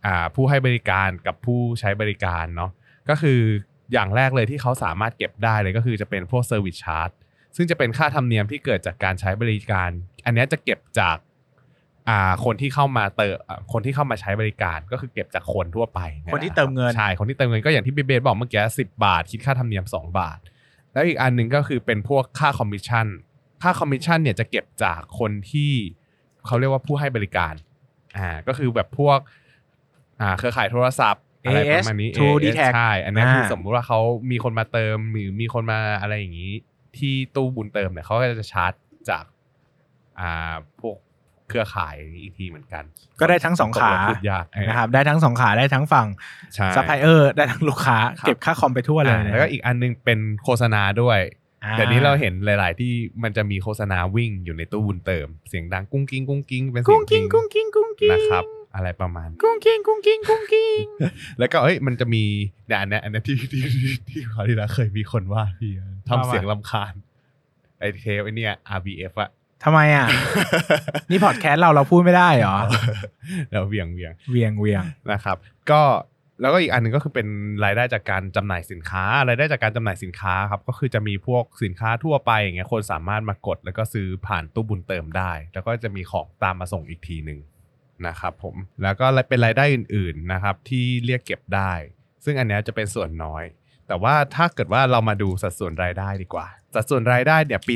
[0.06, 2.70] อ่าผู้ให้บริการกับผู้ใช้บริการเนาะ
[3.08, 3.40] ก็คือ
[3.92, 7.14] อย่างแรกเลยที่เขาสามารถเก็บได้เลยก็คือจะเป็นพวก Service Charge
[7.56, 9.90] ซึ่งจะเป็นค่าธรรมเนียมที่เกิดจากการใช้บริการ
[10.24, 11.16] อันเนี้ยจะเก็บจาก
[12.08, 20.38] อ่าคนที่เข้ามาเติมอ่าคนที่เข้ามาใช้บริการก็คือเก็บจากคนทั่วไปคนที่เติมเงินใช่คนที่เติมเงินก็อย่างที่พี่เบสบอกเมื่อกี้สิบบาท คิดค่าธรรมเนียม 2 บาท
[20.92, 23.06] แล้วอีกอันหนึ่งก็คือเป็นพวกค่าคอมมิชชั่น
[23.62, 25.72] ค่าคอมมิชชั่นเนี่ยจะเก็บจากคนที่
[26.46, 27.54] เขาเรียกว่าผู้ให้บริการ
[28.16, 29.18] อ่าก็คือแบบพวก
[30.20, 34.00] อ่าเครือข่ายโทรศัพท์อะไรประมาณนี้ AIS True AIS Dtac ใช่อันนี้คืออ่าสมมุติว่าเขา
[34.30, 36.52] มีคนมาเติมหรือมีคนมาอะไรอย่างนี้
[36.98, 38.72] ที่ตู้บุญเติมเนี่ยเขาก็จะชาร์จ
[39.10, 39.31] จากอ่า
[40.80, 40.96] พวก
[41.48, 42.84] เครือข่ายอีกทีเหมือนกัน
[43.20, 46.06] ก็ได้ทั้งสองขาตกลพูดยากเออนะครับได้ทั้งสองขาได้ทั้งฝั่ง
[46.54, 51.20] ใช่ซัพพลายเออร์ได้ทั้งลูกค้าครับเก็บค่าคอมไปทั่วเลยอ่าแล้วก็อีกอันนึงเป็นโฆษณาด้วย
[51.64, 52.92] อ่าเดี๋ยวนี้เราเห็นหลาย ๆ ที่
[53.22, 60.84] มันจะมีโฆษณาวิ่งอยู่ในตู้บุญเติม เสียงดังกุ้งกิ้งกุ้งกิ้งเป็นเสียงกุ้งกิ้งกุ้งกิ้งกุ้งกิ้งนะครับอะไรประมาณนี้กุ้งกิ้งกุ้งกิ้งกุ้งกิ้ง
[61.38, 62.24] แล้วก็เอ้ยมันจะมี
[62.66, 65.72] เนี่ยอันเนี้ยอันเนี้ยที่ที่ที่ที่คราวที่แล้วเคยมีคนว่าพี่
[66.08, 66.94] ทำเสียงรำคาญ
[67.78, 69.30] ไอเทปไอเนี่ย RBF อะ
[69.64, 70.06] ทำไมอะ
[71.10, 72.56] นี่พอดแคสต์เราเราพูดไม่ได้เหรอ
[73.48, 75.36] เดี๋ยวเวียงเวียงเวียงเวียงนะครับ
[75.70, 75.82] ก็
[76.40, 77.28] แล้วก็อีกอันหนึ่งก็คือเป็น
[77.64, 87.40] รายได้จากการจำหน่ายสินค้ารายได้จากการจำหน่ายสินค้าครับก็คือจะมีพวกสินค้าทั่วไปอย่างเงี้ยคนสามารถมากด แล้วก็ซื้อผ่านตู้บุญเติมได้ แล้วก็จะมีของตามมาส่งอีกทีหนึ่ง
[88.06, 91.72] นะครับผมแล้วก็เป็นรายได้อื่นๆนะครับที่เรียกเก็บได้
[92.24, 93.44] ซึ่งอันเนี้ยจะเป็นส่วนน้อย
[93.92, 97.74] แต่ว่าถ้าเกิดว่าเรามาดูสัดส่วนรายได้ดีกว่า สัดส่วนรายได้เนี่ยปี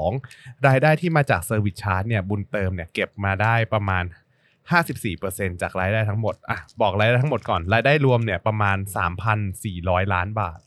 [0.00, 4.04] 2562 รายได้ที่มาจาก service charge เนี่ยบุญเติมเนี่ยเก็บมาได้ประมาณ
[4.82, 8.76] 54%จากรายได้ทั้งหมดอะบอกรายได้ทั้งหมดก่อน รายได้รวมเนี่ยประมาณ
[9.44, 10.60] 3,400 ล้านบาท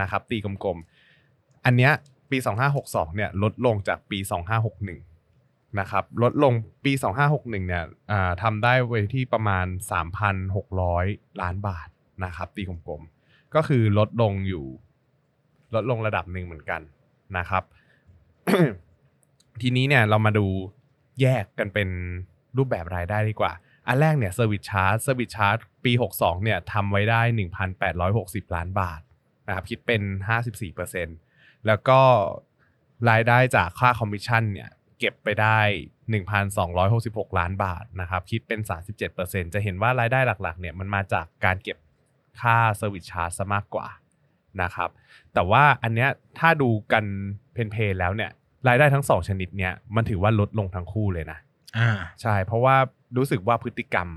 [0.00, 1.92] นะครับตีกลมๆ อันเนี้ย
[2.30, 2.38] ปี
[2.76, 4.18] 2562เนี่ยลดลงจากปี
[4.98, 6.52] 2561นะครับลดลง
[6.84, 6.92] ปี
[7.24, 9.66] 2561เนี่ยอ่าทำได้ไว้ที่ประมาณ
[10.54, 11.88] 3,600 ล้านบาท
[12.24, 13.17] นะครับตีกลมๆ
[13.54, 14.66] ก็คือลดลงอยู่
[15.74, 16.80] ลดลงระดับหนึ่งเหมือนกัน
[17.38, 17.62] นะครับ
[19.60, 20.46] ทีนี้เนี่ยเรามาดู
[21.20, 21.88] แยกกันเป็น
[22.56, 23.52] รูปแบบรายได้ดีกว่า
[23.86, 27.22] อันแรกเนี่ย service charge service charge ปี 62เนี่ยทำไว้ได้
[27.88, 29.00] 1,860 ล้านบาท
[29.46, 30.02] นะครับคิดเป็น
[30.84, 32.00] 54%แล้วก็
[33.10, 35.58] รายได้จากค่าคอมมิชชั่นเนี่ยเก็บไปได้
[36.50, 38.60] 1,266 ล้านบาทนะครับคิดเป็น
[39.06, 41.78] 37%จะเห็นว่ารายได้หลักๆเนี่ยมันมาจากการเก็บ
[42.40, 43.86] ค่า service charge ซะมากกว่า
[44.62, 44.90] นะครับ
[45.34, 47.04] แต่ว่าอันเนี้ยถ้าดูกัน
[47.52, 48.30] plain ๆแล้วเนี่ย
[48.68, 51.38] รายได้ทั้งสองชนิดเนี่ยมันถือว่าลดลงทั้งคู่เลยนะ
[51.78, 51.90] อ่า
[52.22, 52.76] ใช่เพราะว่า
[53.16, 54.08] รู้สึกว่าพฤติกรรม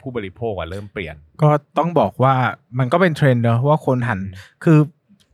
[0.00, 2.34] ผู้บริโภคอะเริ่มเปลี่ยน ก็ต้องบอกว่า
[2.78, 4.20] มันก็เป็นเทรนด์เนอะว่าคนหัน
[4.64, 4.78] คือ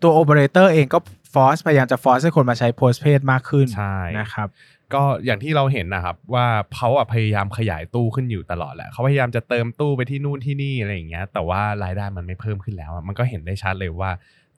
[0.02, 0.98] ตัวโอเปอเรเตอร์เองก็
[1.34, 4.48] force พยายามจะ force ให้คนมาใช้ postpaid มากขึ้นใช่นะครับ
[4.94, 6.46] ก็อย่างที่เราเห็นนะครับว่า
[6.76, 14.10] เขาอะพยายามขยายตู้ขึ้นอยู่ตลอดแหละเขาพยายามจะเติมตู้ไปที่นู่นที่นี่อะไรอย่างเงี้ย แต่ว่ารายได้มันไม่เพิ่มขึ้นแล้วอะมันก็เห็นได้ชัดเลยว่า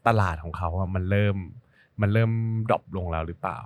[0.07, 1.37] ตลาดของเขาอะมันเริ่ม
[2.01, 2.31] มันเริ่ม
[2.69, 3.59] ดรอปลงแล้วหรือเปล่า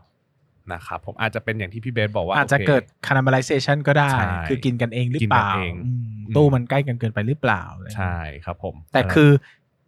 [0.73, 9.31] นะครับผมอาจจะเป็นอย่างที่พี่เบสบอกว่า อาจจะโคเกิด cannibalization ก็ได้ใช่คือกินกันเองหรือเปล่ากินกันเองอืมอืมตู้มันใกล้กันเกินไปหรือเปล่าอะไรอย่างเงี้ยใช่ครับผม แต่คือ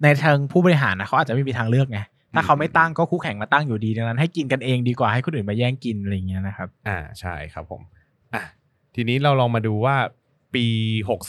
[0.02, 2.00] ในทางผู้บริหารนะเขาอาจจะไม่มีทางเลือกไง
[2.34, 7.82] ถ้าเขาไม่ตั้งก็คู่แข่งมาตั้งอยู่ดีดังนั้นให้กินกันเองดีกว่าให้คนอื่นมาแย่งกินอะไรอย่างเงี้ยนะครับ อ่าใช่ครับผม
[8.34, 8.42] อะ
[8.94, 9.96] ทีนี้เราลองมาดูว่า
[10.54, 10.66] ปี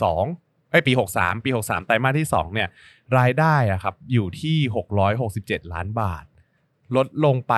[0.03, 2.69] 62เอ้ยปี 63 ปี 63 ไตรมาสที่ 2 เนี่ย
[3.17, 4.57] รายได้อะครับอยู่ที่
[5.15, 6.25] 667 ล้านบาท
[6.95, 7.53] ลดลงไป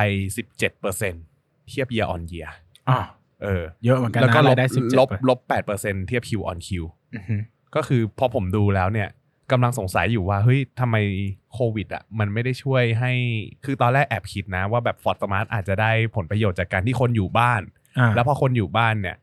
[0.62, 2.52] 17%เทียบ year on year
[2.90, 3.00] อ๋อ
[3.44, 5.40] เออเยอะเหมือนกันแล้วก็นะลราบยได้สิบลบลบ
[5.74, 6.70] 8%เทียบ Q on Q
[7.16, 7.36] อือฮึ
[7.76, 9.10] ก็คือพอผมดูแล้วเนี่ย
[9.52, 10.96] กำลังสงสัยอยู่ว่าเฮ้ยทำไม
[11.54, 13.14] โควิดอะมันไม่ได้ช่วยให้
[13.66, 17.62] คือตอนแรกแอบคิดนะว่าแบบฟอร์ดสมาร์ทอาจจะได้ผลประโยชน์จากการที่คนอยู่บ้าน
[18.00, 19.18] อ่าแล้วพอคนอยู่บ้านเนี่ย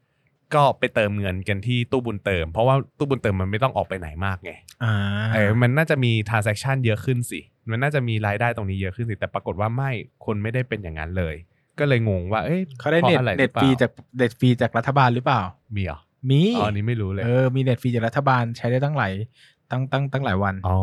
[0.54, 4.52] ก็ไปเติมเงินกันที่ตู้บุญเติม เพราะว่าตู้บุญเติมมันไม่ต้องออกไปไหนมากไง
[4.84, 4.94] อ่า
[5.34, 9.90] เออมันน่าจะมี transaction เยอะขึ้นสิ มันน่าจะมีรายได้ตรงนี้เยอะขึ้นสิ แต่ปรากฏว่าไม่
[10.24, 11.34] คนไม่ได้เป็นอย่างนั้นเลย
[11.78, 15.42] ก็เลยงงว่า เอ้ยเขาได้พระเน็ตอะไรหรือเปล่าเน็ตฟรีจากเน็ตฟรีจากรัฐบาลหรือเปล่า
[15.76, 15.98] มีเหรอ
[16.30, 19.12] มีอ๋ออันนี้ไม่รู้เลยเออมีเน็ตฟรีจากรัฐบาลใช้ได้ตั้งหลาย
[19.74, 20.78] ตั้งตั้งตั้งหลายวันอ๋อ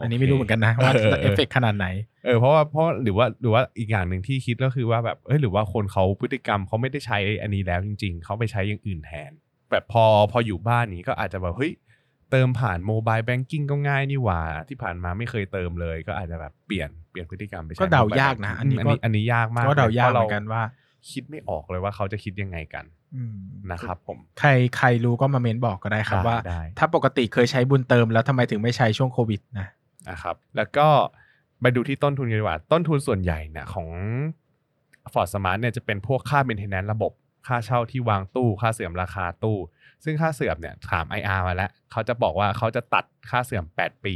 [0.00, 0.92] อัอันนี้ไม่รู้เหมือนกันนะว่า
[1.22, 1.86] เอฟเฟกขนาดไหน
[2.24, 9.32] เออเพราะว่าเพราะหรือว่าหรือว่าอีกอย่างหนึ่งที่คิดก็คือว่าแบบเอ้ยหรือว่าคนเขาพฤติกรรมเขาไม่ได้ใช้อันนี้แล้วจริง ๆเขาไปใช้อย่างอื่นแทน
[9.70, 11.72] แบบพอพออยู่บ้านนี้ก็อาจจะแบบเฮ้ย
[12.30, 20.62] เติมผ่าน mobile banking ก็ง่ายนี่หว่า ที่ผ่านมาไม่เคยเติมเลย ก็อาจจะแบบเปลี่ยนเปลี่ยนพฤติกรรมไปใช้ก็เดา mobile ยากนะ banking อันนี้อันก็นี้อันนี้ยากมากก็เดายากพระเหมือนกันว่า
[21.10, 22.95] คิดไม่ออกเลยว่าเขาจะคิดยังไงกันอืม
[23.72, 29.68] นะครับผมใครใครรู้ก็มาเมนต์บอกก็ได้ครับได้ว่าได้ถ้าปกติเคยใช้บุญเติมแล้วทำไมถึงไม่ใช้ช่วงโควิดนะ
[30.10, 30.88] นะครับแล้วก็
[31.60, 33.88] ไปดูที่ต้นทุนกันดีกว่า ต้นทุนส่วนใหญ่เนี่ยของ
[35.12, 37.12] Ford Smart เนี่ยจะเป็นพวกค่า maintenance ระบบ
[37.46, 39.58] ค่าเช่าที่วางตู้ ค่าเสื่อมราคาตู้
[40.04, 44.14] ซึ่งค่าเสื่อมเนี่ยถาม IR มาแล้ว เขาจะบอกว่าเขาจะตัดค่าเสื่อม 8 ปี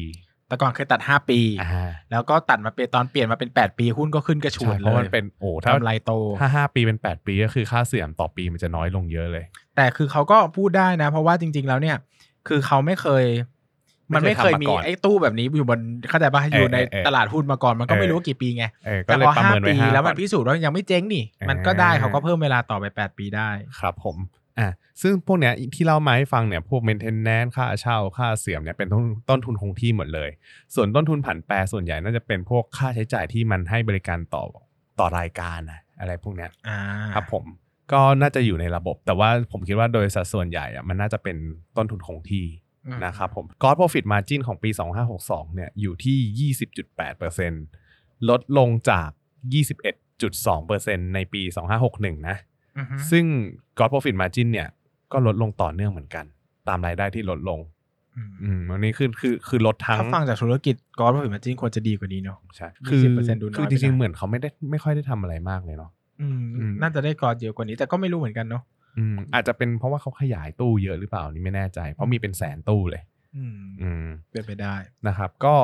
[0.50, 9.44] แต่ก่อนเคยตัด5ปีอ่าแล้วก็ตัดมาเป็นตอนเปลี่ยนมาเป็น8ปีหุ้นก็ขึ้นกระฉูใช่ดเพเลราะยมันเป็นโอ้ถ้ากำไรโตถ้าห้าปีเป็น8ปีก็คือค่าเสื่อมต่อปีมันจะน้อยลงเยอะเลย
[9.76, 11.96] แต่คือเขาก็พูดได้นะ เพราะว่าจริง ๆ แล้วเนี่ย
[12.48, 13.24] คือเขาไม่เคย
[14.14, 24.16] มันไม่เคยไม่เคยทำมามีก่อนไอ้ตู้แบบนี้อยู่บนเข้าใจป่ะอยู่ในเออเออตลาดหุ้นมาก่อนมันก็เออไม่รู้ว่ากี่ปีไงเออก็แต่เลยพอประห้าเมินไว้ปีห้าแล้วมันก่อนพิสูจน์ว่ายังไม่เจ๊งนี่อ่ามัมันก็ได้เขาก็เพิ่มเวลาต่อไป8ปีได้ครับ ผม
[24.58, 24.70] อะ
[25.02, 30.30] ซึ่งพวกเนี้ยที่เล่ามาให้ฟังเนี่ยพวก maintenance ค่าเช่าค่าเสื่อมเนี่ยเป็นต้นต้นทุนคงที่หมดเลย
[30.74, 34.44] ส่วนต้นทุนผันแปรส่วนใหญ่น่าจะเป็นพวกค่าใช้จ่ายที่มันให้บริการต่อ
[34.98, 36.78] ต่อรายการนะอะไรพวกเนี้ยอ่า
[37.14, 37.44] ครับผม
[37.92, 41.36] ก็น่าจะอยู่ในระบบ แต่ว่าผมคิดว่าโดยสัดส่วนใหญ่อะมันน่าจะเป็น
[41.76, 42.46] ต้นทุนคงที่
[42.86, 44.70] อืมนะครับผม Gross Profit Margin ของปี
[45.12, 46.52] 2562 เนี่ยอยู่ที่
[47.60, 49.08] 20.8%ลดลงจาก
[50.12, 51.42] 21.2%ในปี
[51.84, 52.49] 2561 นะอือฮึ
[53.10, 53.24] ซึ่ง
[53.76, 54.68] Gross Profit Margin เนี่ย
[55.12, 56.24] ก็ลดลงต่อเนื่องเหมือนกัน
[56.68, 57.60] ตามรายได้ที่ลดลง
[58.16, 68.62] อืมอืมอันนี้คือคือคือลดทั้งถ้าฟังจากธุรกิจกอล์ฟผิดมาจริงควรจะดีกว่านี้เนาะใช่คือ20%ดูน้อยคือไปจริงนะๆเหมือนเขาไม่ได้ไม่ค่อยได้ทำอะไรมากเลยเนาะอืมอืมน่าจะได้กอล์ฟเยอะกว่านี้แต่ก็ไม่รู้เหมือนกันเนาะ
[68.98, 73.02] อืมอาจจะเป็นเพราะว่าเขาขยายตู้เยอะหรือเปล่านี่ไม่แน่ใจ เพราะมีเป็นแสนตู้เลย
[73.36, 74.74] อืมอืมเป็นไปได้
[75.06, 75.54] นะครับ ก็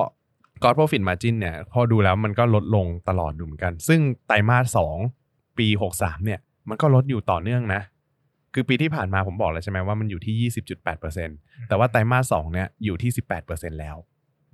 [0.62, 4.96] Gross Profit Margin เนี่ย พอดูแล้วมันก็ลดลงตลอดดูเหมือนกัน ซึ่งไตรมาสสอง
[5.58, 5.66] ปี
[5.96, 7.82] 63เนี่ย มันก็ลดอยู่ต่อเนื่องนะ
[8.54, 10.50] คือปีที่ผ่านมาผมบอกแล้วใช่ไหมว่ามันอยู่ที่
[11.06, 13.10] 20.8%แต่ว่าไตรมาสสองเนี่ยอยู่ที่
[13.46, 13.96] 18%แล้ว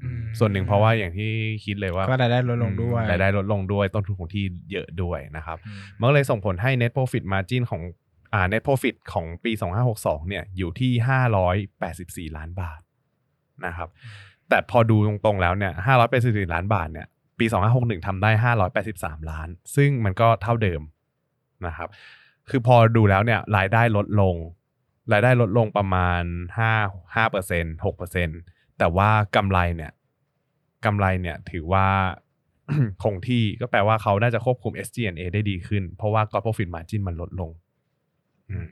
[0.02, 1.30] อืมส่วนหนึ่งเพราะว่าอย่างที่
[1.64, 7.82] คิดเลยว่าก็รายได้ลดลงด้วยรายได้ลดลงด้วยต้นทุนของที่เยอะด้วยนะครับอืมมันก็เลยส่งผลให้ net profit margin ของ
[8.34, 9.52] อ่า net profit ของปี
[9.90, 12.80] 2562 เนี่ยอยู่ที่ 584 ล้านบาท
[13.66, 13.88] นะครับ
[14.48, 15.72] แต่พอดูตรงๆแล้วเนี่ย
[16.12, 17.06] 584 ล้านบาทเนี่ย
[17.38, 17.46] ปี
[17.76, 20.80] 2561ทำได้ 583 ล้าน ซึ่งมันก็เท่าเดิม
[21.66, 21.88] นะครับ
[22.48, 24.36] คือพอดูแล้วเนี่ยรายได้ลดลง
[25.12, 26.22] รายได้ลดลงประมาณ
[26.68, 29.92] 5 5% 6%แต่ว่ากำไรเนี่ย
[30.84, 31.86] กำไรเนี่ยถือว่า
[33.02, 37.50] คงที่ก็แปลว่าเขาน่าจะควบคุม SG&A ได้ดีขึ้น เพราะว่า Gross Profit Margin มันลดลง
[38.50, 38.66] อืม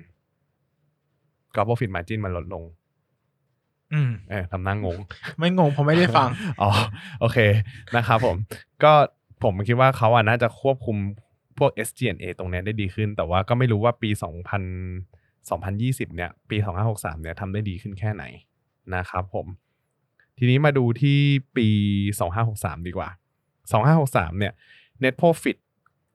[1.55, 2.65] Gross Profit Margin มันลดลง
[3.93, 4.99] อืมเออทำหน้างง
[5.39, 6.29] ไม่งงเพราะไม่ได้ฟัง
[6.63, 6.71] อ๋อ
[7.21, 7.39] โอเค
[7.97, 8.37] นะครับผม
[8.83, 8.93] ก็
[9.43, 10.97] ผมคิดว่าเขาอะน่าจะควบคุม
[11.61, 16.57] พวก SG&A ตรงเนี้ยได้ดีขึ้น แต่ว่าก็ไม่รู้ว่าปี 2000 2020 เนี่ย ปี
[16.91, 18.25] 2563 เนี่ยทำได้ดีขึ้นแค่ไหน
[18.95, 19.47] นะครับผม
[20.39, 21.19] ทีนี้มาดูที่
[21.57, 21.69] ปี
[22.29, 23.09] 2563 ดีกว่า
[23.75, 24.53] 2563 เนี่ย
[25.03, 25.57] net profit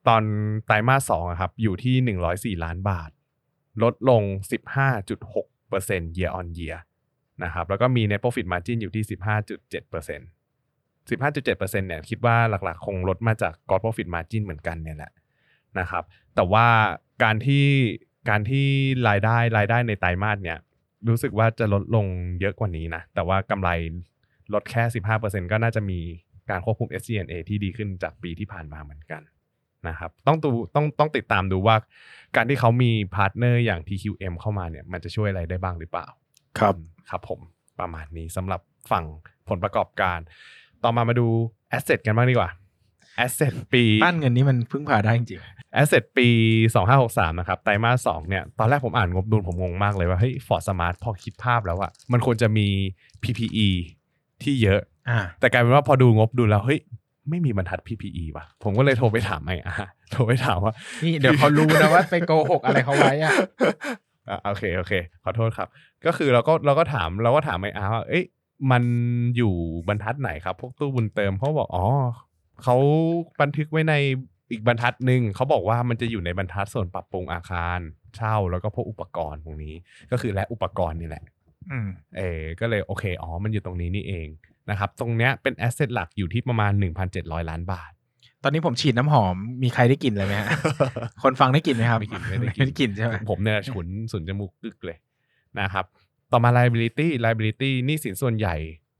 [0.07, 0.23] ตอน
[0.65, 3.09] ไตรมาส2อะครับ อยู่ที่ 104 ล้านบาท
[3.83, 4.23] ลดลง
[4.99, 6.77] 15.6% year on year
[7.43, 9.11] นะครับ แล้วก็มี net profit margin อยู่ที่ 15.7%
[11.09, 15.11] 15.7%เนี่ยคิดว่าหลักๆ คงลดมาจาก gross profit margin เหมือนกันเนี่ยแหละ
[15.79, 16.03] นะครับ
[16.35, 16.67] แต่ว่า
[17.23, 17.65] การที่
[18.29, 18.67] การที่
[19.07, 20.57] รายได้รายได้ในไตรมาสเนี่ย
[21.09, 22.05] รู้สึกว่าจะลดลง
[22.39, 23.69] เยอะกว่านี้นะ แต่ว่ากำไร
[24.53, 24.83] ลดแค่
[25.17, 25.99] 15%ก็น่าจะมี
[26.49, 29.21] การควบคุม SG&A ที่ดีขึ้นจากปีที่ผ่านมาเหมือนกัน
[29.87, 31.75] นะครับต้องดูต้องต้องติดตามดูว่า
[32.35, 36.07] การที่เขามี partner อย่าง TQM เข้ามาเนี่ยมันจะช่วยอะไรได้บ้างหรือเปล่า
[36.59, 36.75] ครับ
[37.09, 37.39] ครับผม
[37.79, 38.61] ประมาณนี้สำหรับ
[38.91, 39.05] ฝั่ง
[39.49, 40.19] ผลประกอบการ
[40.83, 41.27] ต่อมามาดู
[41.77, 42.49] Asset กันบ้างดีกว่า
[43.23, 45.41] Asset ปีบ้านเงินนี้มันพึ่งพาได้จริง
[45.81, 46.27] Asset ปี
[46.83, 52.67] 2563 นะครับ ไตรมาส2เนี่ย ตอนแรกผมอ่านงบดุลผมงงมากเลยว่า เฮ้ย Ford Smart พอคิดภาพแล้วอะมันควรจะมี
[53.23, 53.67] PPE
[54.43, 56.79] ที่เยอะๆอ่าแต่กลายเป็นว่าพอดูงบดุลแล้ว เฮ้ย
[57.29, 59.73] ไม่มีบรรทัด PPE ว่ะ ผมก็เลยโทรไปถามไอ้อา
[60.11, 60.73] โทรไปถามว่า
[61.03, 63.33] นี่เดี๋ยวเขารู้นะว่าไปโกหกอะไรเขาไว้อะ
[64.29, 65.67] อะโอเค โอเค ขอโทษครับ
[66.05, 68.23] ก็คือเราก็เราก็ถามเราก็ถามไอ้อาว่า เอ้ย
[68.71, 68.83] มัน
[69.37, 69.53] อยู่
[69.87, 71.85] บรรทัดไหนครับ พวกตู้บุญเติมเขาบอก อ๋อ
[72.63, 72.75] เขา
[73.41, 73.93] บันทึกไว้ใน
[74.51, 77.79] อีกบรรทัดหนึ่งเขาบอกว่ามันจะอยู่ในบรรทัดส่วนปรับปรุงอาคาร
[78.15, 79.75] เช่าแล้วก็พวกอุปกรณ์ตรงนี้
[80.11, 81.23] ก็คือและอุปกรณ์นี่แหละ
[81.71, 81.87] อืม
[82.17, 84.27] เออก็เลยโอเคอ๋อมันอยู่ตรงนี้นี่เอง
[84.69, 86.71] นะครับ ตรงเนี้ยเป็นแอสเซทหลักอยู่ที่ประมาณ
[87.11, 87.91] 1,700 ล้านบาท
[88.43, 90.49] ตอนนี้ผมฉีดน้ำหอมมีใครได้กลิ่นเลยไหมฮะ
[91.23, 94.97] คนฟังได้กลิ่นไหมครับไม่กินไม่ได้ไม่ได้กลิ่นใช่ไหมผมเนี่ยฉุนสุนจมูกกึกเลย
[95.59, 95.85] นะครับ
[96.31, 98.55] ต่อมา liability liability หนี่สินส่วนใหญ่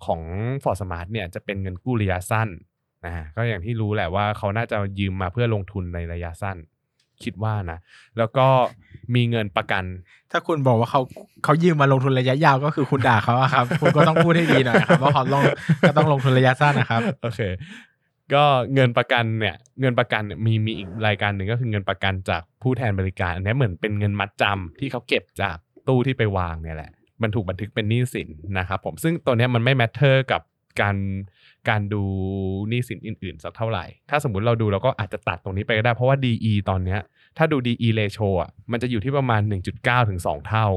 [0.06, 0.22] ของ
[0.64, 2.50] Ford Smart เนี่ยจะเป็นเงินกู้ระยะสั้น
[3.06, 6.58] นะก็อย่างที่รู้แหละว่าเขาน่าจะยืมมาเพื่อลงทุนในระยะสั้น
[7.24, 7.80] คิดว่านะ
[8.18, 8.48] แล้วก็
[9.16, 9.84] มีเงินประกัน
[10.32, 11.02] ถ้าคุณบอกว่าเขา
[11.44, 15.44] เขายืมมาลงทุนระยะยาวก็คือคุณด่าเขาอะครับ คุณก็ต้องพูดให้ดีหน่อยครับว่าเขาลง
[15.88, 17.42] ก็ต้องลงทุนระยะสั้นนะครับ โอเค
[18.34, 26.92] ก็เงินประกันเนี่ย เงินประกันเนี่ยมีมีอีกรายการหนึ่งก็คือเงินประกันจากผู้แทนบริการ อันนี้เหมือนเป็นเงินมัดจำที่เขาเก็บจากตู้ที่ไปวางเนี่ยแหละ
[27.22, 30.42] มันถูกบันทึกเป็นหนี้สินนะครับผมซึ่งตัวเนี้ยมันไม่ matter กับ
[30.82, 30.96] การ
[31.70, 32.04] การดู
[32.70, 37.00] หนี้สินอื่นๆ สักเท่าไหร่ ถ้าสมมติเราดูเราก็อาจจะตัดตรงนี้ไปก็ได้ เพราะว่า DE ตอนเนี้ย
[37.38, 39.42] ถ้าดู DE ratio อะมันจะอยู่ที่ประมาณ
[39.76, 40.68] 1.9 ถึง 2 เท่า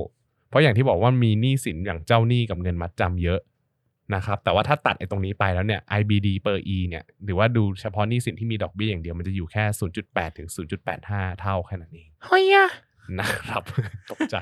[0.48, 3.40] เพราะอย่างที่บอกว่ามีหนี้สินอย่างเจ้าหนี้กับเงินมัดจำเยอะ
[4.14, 9.64] นะครับแต่ว่าถ้าตัดไอ้ตรงนี้ไปแล้วเนี่ย IBD per E เนี่ยหรือว่าดูเฉพาะหนี้สินที่มีดอกเบี้ยอย่างเดียวมันจะอยู่แค่
[10.00, 10.48] 0.8 ถึง
[10.94, 12.68] 0.85 เท่าแค่นั้นเองเฮ้ยอะ
[13.20, 13.62] นะครับ
[14.10, 14.36] ตกใจ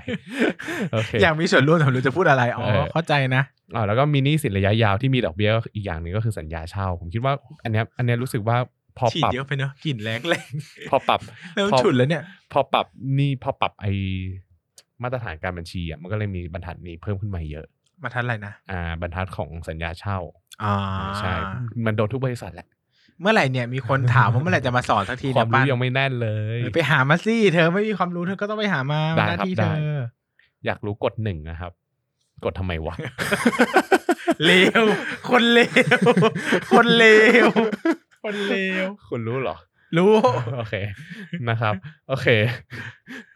[0.92, 3.42] โอเคอยากมีส่วนร่วมแต่ไม่รู้จะพูดอะไรอ๋อเออเข้าใจนะ
[3.74, 7.32] อ่าแล้วก็มีหนี้สินระยะยาวที่มีดอกเบี้ยอีกอย่างหนึ่งก็คือสัญญาเช่า ผมคิดว่า
[7.64, 8.56] อันเนี้ยอันเนี้ยรู้สึกว่า
[8.98, 10.50] พอฉีดปรับเยอะไปเนอะกลิ่นแรงแรง
[10.90, 11.20] พอปรับ
[11.54, 13.86] เริ่มพอฉุนแล้วเนี่ย พอปรับหนี่พอปรับไอ
[15.02, 17.66] มาตรฐานการบัญชีอะมันก็เลยมีบรรทัดนี้เพิ่มขึ้นมาเยอะ
[18.02, 20.18] มาทันอะไรนะอ่าบรรทัดของสัญญาเช่า
[20.64, 20.76] อ่า
[21.18, 21.32] ใช่
[21.86, 22.68] มันโดนทุกบริษัทแหละ
[23.20, 29.98] เมื่อไหร่เนี่ยมีคนถามว่าเมื่อไหร่จะมาสอนสักทีคเนี่วามยปั้รู้นยังไม่แน่นเลยเออไปหามาสิเธอไม่มีความรู้เธอก็ต้องไปหามาได้หน้าครับที่ได้เธอ
[30.66, 31.72] อยากรู้กฎหนึ่งนะครับ
[32.44, 32.94] กดทำไมวะ
[34.44, 34.52] เล
[34.82, 34.84] ว
[35.28, 35.60] คนเล
[35.98, 36.00] ว
[36.70, 37.04] คนเล
[37.44, 37.46] ว
[38.22, 39.56] คนเลวคุณรู้เหรอ
[39.96, 40.12] รู้
[40.56, 40.74] โอเค
[41.48, 41.74] นะครับ
[42.08, 42.28] โอเค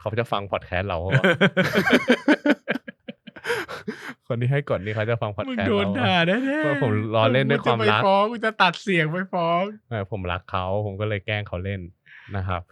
[0.01, 1.23] เขาจะฟังพอดแคสต์เราปะวะ
[4.31, 11.81] คนที่ให้กดนี่เขาจะฟังพอดมึงแคสต์โดเรานปะด่าแน่ๆว่าผมล้อเล่นด้วยความรักงจะไปฟ้องกูจะตัดเสียงไปฟ้องเออผมรักเขาผมก็เลยแกล้งเขาเล่น
[12.37, 12.63] นะครับ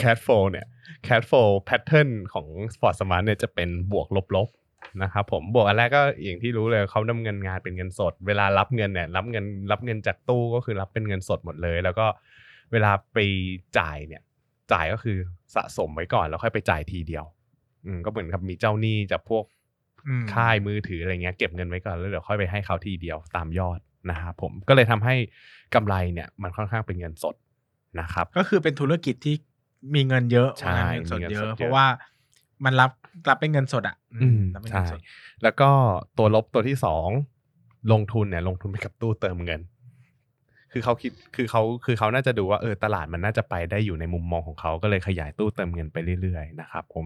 [0.00, 0.66] cat f o เนี่ย
[1.06, 2.46] cat f o pattern ของ
[2.80, 12.06] Ford Smart เนี่ยจะเป็นบวกลบๆนะครับผมบวกอันแรกก็อย่างที่รู้เลยเขาดำเงินงานเป็นเงินสด เวลารับเงินเนี่ยรับเงินรับเงินจากตู้ก็คือรับเป็นเงินสดหมดเลย แล้วก็
[12.72, 13.18] เวลาไป
[13.78, 14.22] จ่ายเนี่ย
[14.72, 15.18] จ่ายก็คือ
[15.54, 17.24] สะสมไว้ก่อนแล้วค่อยไปจ่ายทีเดียว
[17.86, 19.55] อืมก็เหมือนกับมีเจ้าหนี้จากพวกอืม
[20.34, 25.14] ค่ายมือถืออะไรเงี้ยเก็บเงินไว้ก่อนแล้วเดี๋ยวค่อยไปให้เขาทีเดียวตามยอดนะครับผมก็เลยทำให้
[25.74, 27.34] กำไรเนี่ยมันค่อนข้างเป็นเงินสด
[28.00, 29.34] นะครับ ก็คือเป็นธุรกิจที่
[29.94, 31.86] มีเงินเยอะใช่เงินสดมีเงินเยสดเยอะอะเพราะว่า
[32.64, 32.90] มันรับ
[33.28, 35.00] รับเป็นเงินสดอะอืมรับเป็นใช่เงินสด
[35.42, 35.70] แล้วก็
[36.18, 37.08] ตัวลบตัวที่สอง
[37.92, 39.60] ลงทุนเนี่ยลงทุนไปกับตู้เติมเงิน
[40.76, 47.04] คือเขาคิดคือเขาคือเขาน่าจะดูว่าเออตลาดมันน่าจะไปได้อยู่ในมุมมองของเขาก็เลยขยายตู้เติมเงินไปเรื่อยๆนะครับผม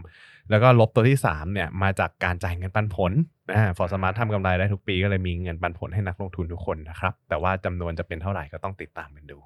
[0.51, 3.13] แล้วก็ลบตัวที่สามเนี่ยมาจากการจ่ายเงินปันผล
[3.51, 9.39] นะฟอร์สมาร์ททำกำไรได้ทุกปีก็เลยมีเงินปันผลให้นักลงทุนทุกคนนะครับ แต่ว่าจำนวนจะเป็นเท่าไหร่ก็ต้องติดตามกันดู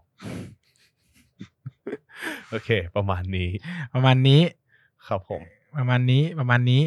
[2.50, 3.50] โอเค ประมาณนี้
[3.94, 4.42] ประมาณนี้
[5.08, 5.42] ครับผม
[5.76, 6.82] ประมาณนี้ประมาณนี้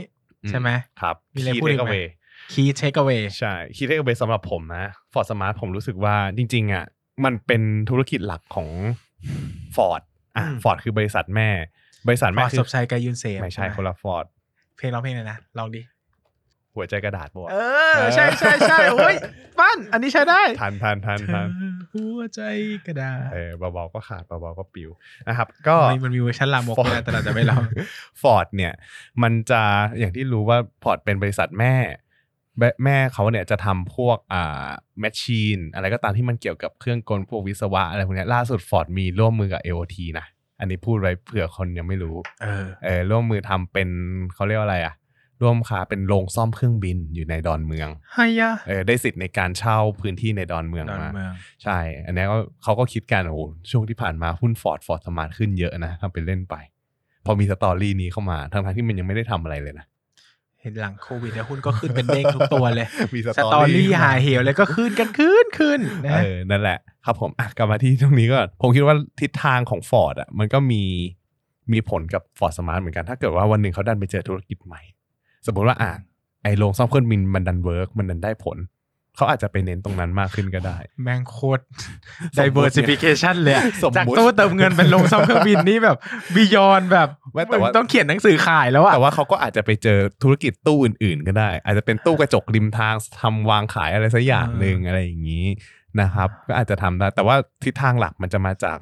[0.49, 0.69] ใช่ไหม
[1.01, 2.07] ครับมีอะไร Key พูดอีกไหม takeaway
[2.53, 6.85] คีย์เทคเอาไว้ใช่คีย์เทคเวสำหรับผมนะฟอร์ดสมาร์ทผมรู้สึกว่าจริง ๆ อะ
[7.25, 8.69] มันเป็นธุรกิจหลักของ
[9.75, 10.01] ฟอร์ด
[10.37, 11.49] อะฟอร์ดคือบริษัทแม่
[12.07, 14.25] บริษัทพแม่อคืศอพชัยกายุนเซฟไม่ใช่คนละฟอร์ด
[14.77, 15.81] เพลงร้องเพลงเลยนะลองดิ
[16.75, 17.55] หัวใจกระดาษปะวะเอ
[17.97, 19.15] อใช่ใช่ใช่โอ้ย
[19.59, 22.41] ปั้นอันนี้ใช้ได้ทันทันทันทันเธอหัวใจ
[22.87, 24.89] กระดาษเออเบาๆก็ขาดเบาๆก็ปิว
[25.27, 27.63] นะครับ ก็มันมันมีเวอร์ชันลามกด้วยนะแต่เราจะไม่ลอง
[28.21, 28.73] Forth เนี่ย
[29.23, 29.61] มันจะ
[29.99, 31.75] อย่างที่รู้ว่า Forth เป็นบริษัทแม่
[32.59, 34.67] แม่แม่เขาเนี่ยจะทำพวกอ่า
[34.99, 40.25] machine อะไรก็ตามที่มันเกี่ยวกับเครื่องกลพวกวิศวะอะไรพวกเนี้ยล่าสุด Forth มีร่วมมือกับ AOT นะ
[40.59, 43.89] อันนี้พูดไว้เผื่อคนยังไม่รู้เออ เออร่วมมือทำเป็น
[44.33, 44.95] เขาเรียกว่าอะไรอะ
[45.41, 53.41] ร่วมค้าเป็นโรงซ่อมเครื่องบินอยู่ในดอนเมืองไฮยะเออได้สิทธิ์ในการเช่าพื้นที่ในดอนเมืองดอนมา เมือง ใช่ อันนี้ก็เขาก็คิดกันโอ้โห
[53.71, 56.55] ช่วงที่ผ่านมาหุ้น Forth Forth Smart ขึ้นเยอะนะทำเป็นเล่นไป
[57.25, 70.83] พอมี story นี้เข้ามาทั้งๆที่มันยังไม่ได้ทำอะไรเลยนะเห็นหลังโควิดแล้วหุ้นก็ขึ้นเป็นเด้งทุกตัวเลย มี story หาเหวเลยก็ขึ้นกันขึ้นขึ้นนะเออนั่นแหละครับผมอะกลับมาที่ตรงนี้ก็ผมคิดว่าทิศทางของ Forth อะมันก็มี
[71.73, 74.81] มีผลกับ Forth Smart เหมือนกัน ถ้าเกิดว่าวันหนึ่งเขาดันไปเจอธุรกิจใหม่
[75.45, 75.91] สมมติว่าอะ
[76.43, 78.57] ไอ้โรงซ่อมเครื่องบินมันดัน work มันดันได้ผล
[79.17, 81.63] เขาอาจจะไปเน้นตรงนั้นมากขึ้นก็ได้ แมงโคตร
[82.37, 85.97] สมมุติ diversification เลยอะสมมุติจากตู้เติมเงินเป็นลงซ่อมเครื่องบินนี่แบบ
[86.35, 95.45] บียอนแบบไม่แต่ว่ามึงต้องเขียนหนังสือขายแล้วอะแต่ว่าเขาก็อาจจะไปเจอธุรกิจตู้อื่น ๆ ก็ได้ อาจจะเป็นตู้กระจกริมทางทำวางขายอะไรสักอย่างหนึ่งอะไรอย่างนี้
[96.01, 98.77] นะครับ ก็อาจจะทำได้ แต่ว่าทิศทางหลักมันจะมาจาก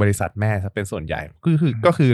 [0.00, 2.12] บริษัทแม่ซะเป็นส่วนใหญ่ก็คือก็คือ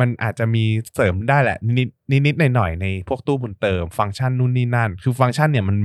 [0.00, 5.76] มันอาจจะมีเสริมได้แหละ นิดๆนิดๆหน่อยๆในพวกตู้บุญเติม ฟังก์ชันนู่นนี่นั่น คือฟังก์ชันเนี่ยมัน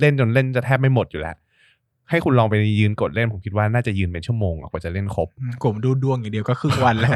[0.00, 1.36] เล่นจนเล่นจะแทบไม่หมดอยู่แล้ว
[2.10, 5.28] ให้คุณลองไปยืนกดเล่นผมคิดว่าน่าจะยืนเป็นชั่วโมงอะกว่าจะเล่นครบ
[5.62, 7.12] กลุ่มดูดวงอย่างเดียวก็ครึ่งวันแล้ว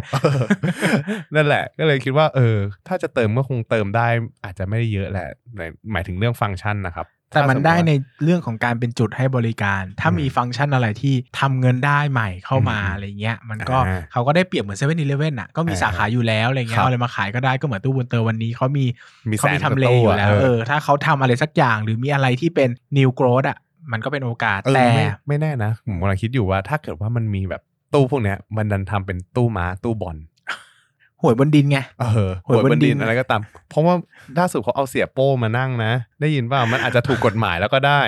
[1.34, 2.56] นั่นแหละ ก็เลยคิดว่า เออ
[2.88, 4.06] ถ้าจะเติมก็คงเติมได้
[4.44, 7.92] อาจจะไม่ได้เยอะแหละหมายหมายถึงเรื่องฟังก์ชันนะครับ แต่มันถ้าสติได้ว่าใน
[8.24, 18.84] เรื่องของการเป็นจุดให้บริการ ถ้าอืมมีฟังก์ชันอะไรที่ทำเงินได้ใหม่เข้ามาอืมอะไรเงี้ย มันก็อ่าเขาก็ได้เปรียบเหมือนเซเว่นอีเลฟเว่นอะก็มีอ่าสาขาอยู่แล้วอะไรเงี้ครัยบเอาอะไรมาขายก็ได้ก็เหมือนตู้บุญเติมวันนี้เขามี
[19.30, 23.58] มีเขามีแสนกว่าทำเลตู้อยู่อะแล้วเออเออถ้าเขาทำอะไรสักอย่างหรือมีอะไรที่เป็น new growth อะ
[23.92, 27.62] มันก็เป็นโอกาสเออแต่ไม่ไม่แน่นะผมกำลังคิดอยู่ว่าถ้าเกิดว่ามันมีแบบ
[27.94, 30.16] ตู้พวกเนี้ยมันดันทำเป็นตู้ม้าตู้บอล
[31.24, 33.94] หวยบนดินไงเออหวยบนดินอะไรก็ตาม เพราะว่า
[34.38, 38.02] ล่าสุดเขาเอาเสียโป้มานั่งนะ ได้ยินว่ามันอาจจะถูกกฎหมายแล้วก็ได้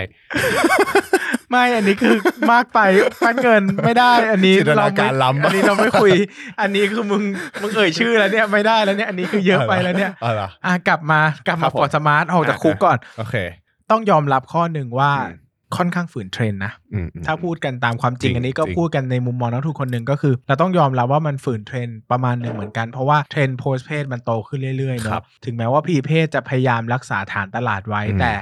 [1.51, 2.15] ไม่อันนี้คือ
[2.53, 2.81] มากไป
[3.23, 6.13] ปั้นเงินไม่ได้ อันนี้จินตนาการเไม่ล้ำอันนี้เราไม่คุย
[6.61, 7.23] อันนี้คือมึง
[7.63, 13.37] มึงเอ่ยชื่อแล้วเนี่ยไม่ได้แล้วเนี่ยอันนี้คือเยอะไปแล้วเนี่ยอ๋อเหรออะกลับมากลับครัมาบผม Forth Smart ออกจากคุกก่อนโอเค
[13.91, 15.37] ต้องยอมรับข้อหนึ่งว่าอืม
[15.77, 28.33] ค่อนข้างฝืนเทรนด์นะอืมอืมถ้าพูดกันตามความจริงจริงอันนี้ก็จริงพูดกันในมุมมองนักลงทุนคนหนึ่งก็คือ เราต้องยอมรับว่ามันฝืนเทรนด์ประมาณหนึ่งเหมือนกัน เพราะว่า trend postpaid มันโตขึ้นเรื่อยๆครัเนาะบถึงแม้ว่าพีเพจจะพยายามรักษาฐานตลาดไว้อืมแต่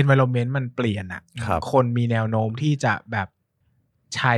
[0.00, 3.28] environment มันเปลี่ยนอะครับคนมีแนวโน้มที่จะแบบ
[4.16, 4.34] ใช้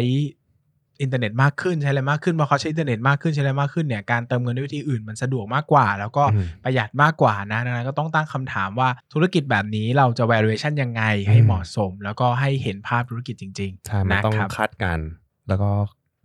[1.03, 15.09] อินเทอร์เน็ตมากขึ้นใช้อะไรมากขึ้นพอเขาใช้อินเทอร์เน็ตมากขึ้นใช้อะไรมากขึ้นเนี่ยการเติมเงินด้วยวิธีอื่นมันสะดวกมากกว่า แล้วก็อืมประหยัดมากกว่านะดังนั้นก็ต้องตั้งคำถามว่าธุรกิจแบบนี้เราจะ valuation ยังไงให้อืมเหมาะสม แล้วก็ให้เห็นภาพธุรกิจจริงใช่ๆมันนะต้องครับคาดการณ์
[15.49, 15.71] แล้วก็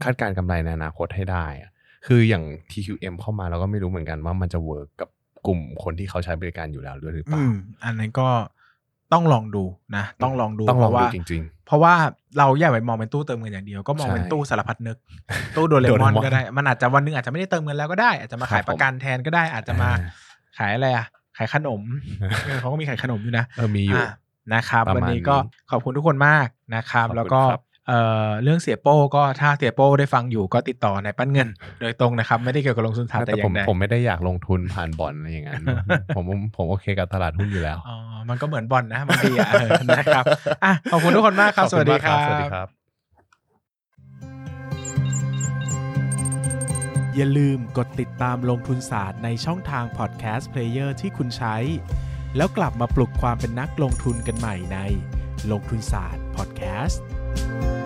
[0.04, 1.72] คาดการณ์กำไรในอนาคตให้ได้อะ
[2.08, 5.10] คืออย่าง TQM เข้ามาเราก็ไม่รู้เหมือนกันว่ามันจะ work กับ
[5.48, 8.30] กลุ่มคนที่เขาใช้บริการอยู่แล้วด้วยหรือเปอืล่ามอันนั้นก็
[9.14, 9.64] ต้องลองดู
[9.96, 11.94] นะ ต้องลองดูต้องลองเพราะดูว่าจริงเพราะว่า
[12.38, 14.98] เราอย่าไปมองเป็นตู้เติมเงินอย่างเดียวก็มองใช่เป็นตู้สารพัดนึก
[15.56, 20.12] ตู้โดเรมอนโดเรมอนก็ได้ มันอาจจะวันหนึงอาจจะไม่ได้เติมเงินแล้วก็ได้ อาจจะมาครัขายบประกันแทนก็ได้ อาจจะมาอ่า
[20.58, 21.06] ขายอะไรอะ
[21.38, 21.82] ขายขนม
[22.46, 24.10] เออเขาก็มีขายขนมอยู่นะเออมีอยู่อะ
[24.54, 31.50] นะครับประมาณวันนี้ก็นี้ขอบคุณทุกคนมากนะครับขอบคุณแล้วก็ครับ เอ่อเรื่องเสียโป้ก็ถ้าเสียโป้ได้ฟังอยู่ก็ติดต่อในปั้นเงิน
[31.82, 35.64] โดยตรงนะครับ ไม่ได้เกี่ยวกับลงทุนฐานแต่แต่อผย่ามงใดผมไม่ได้อยากลงทุนผ่านบอลอะไรอย่างนั้น
[36.16, 36.24] ผม
[36.56, 37.96] ผมโอเคกับตลาดหุ้นอยู่แล้วอ๋อ
[38.30, 40.26] มันก็เหมือนบอลนะบางทีอะเออนะครับ
[40.64, 42.68] อะขอบคุณทุกคนมากครับขอสวัสดีมากครับสวัสดีครับ
[47.16, 51.56] อย่าลืมกดติดตามลงทุนศาสตร์ในช่องทาง podcast player ที่คุณใช้
[52.38, 54.78] แล้วกลับมาปลุกความเป็นนักลงทุนกันใหม่ใน
[55.52, 57.04] ลงทุนศาสตร์พอดแคสต์
[57.38, 57.85] you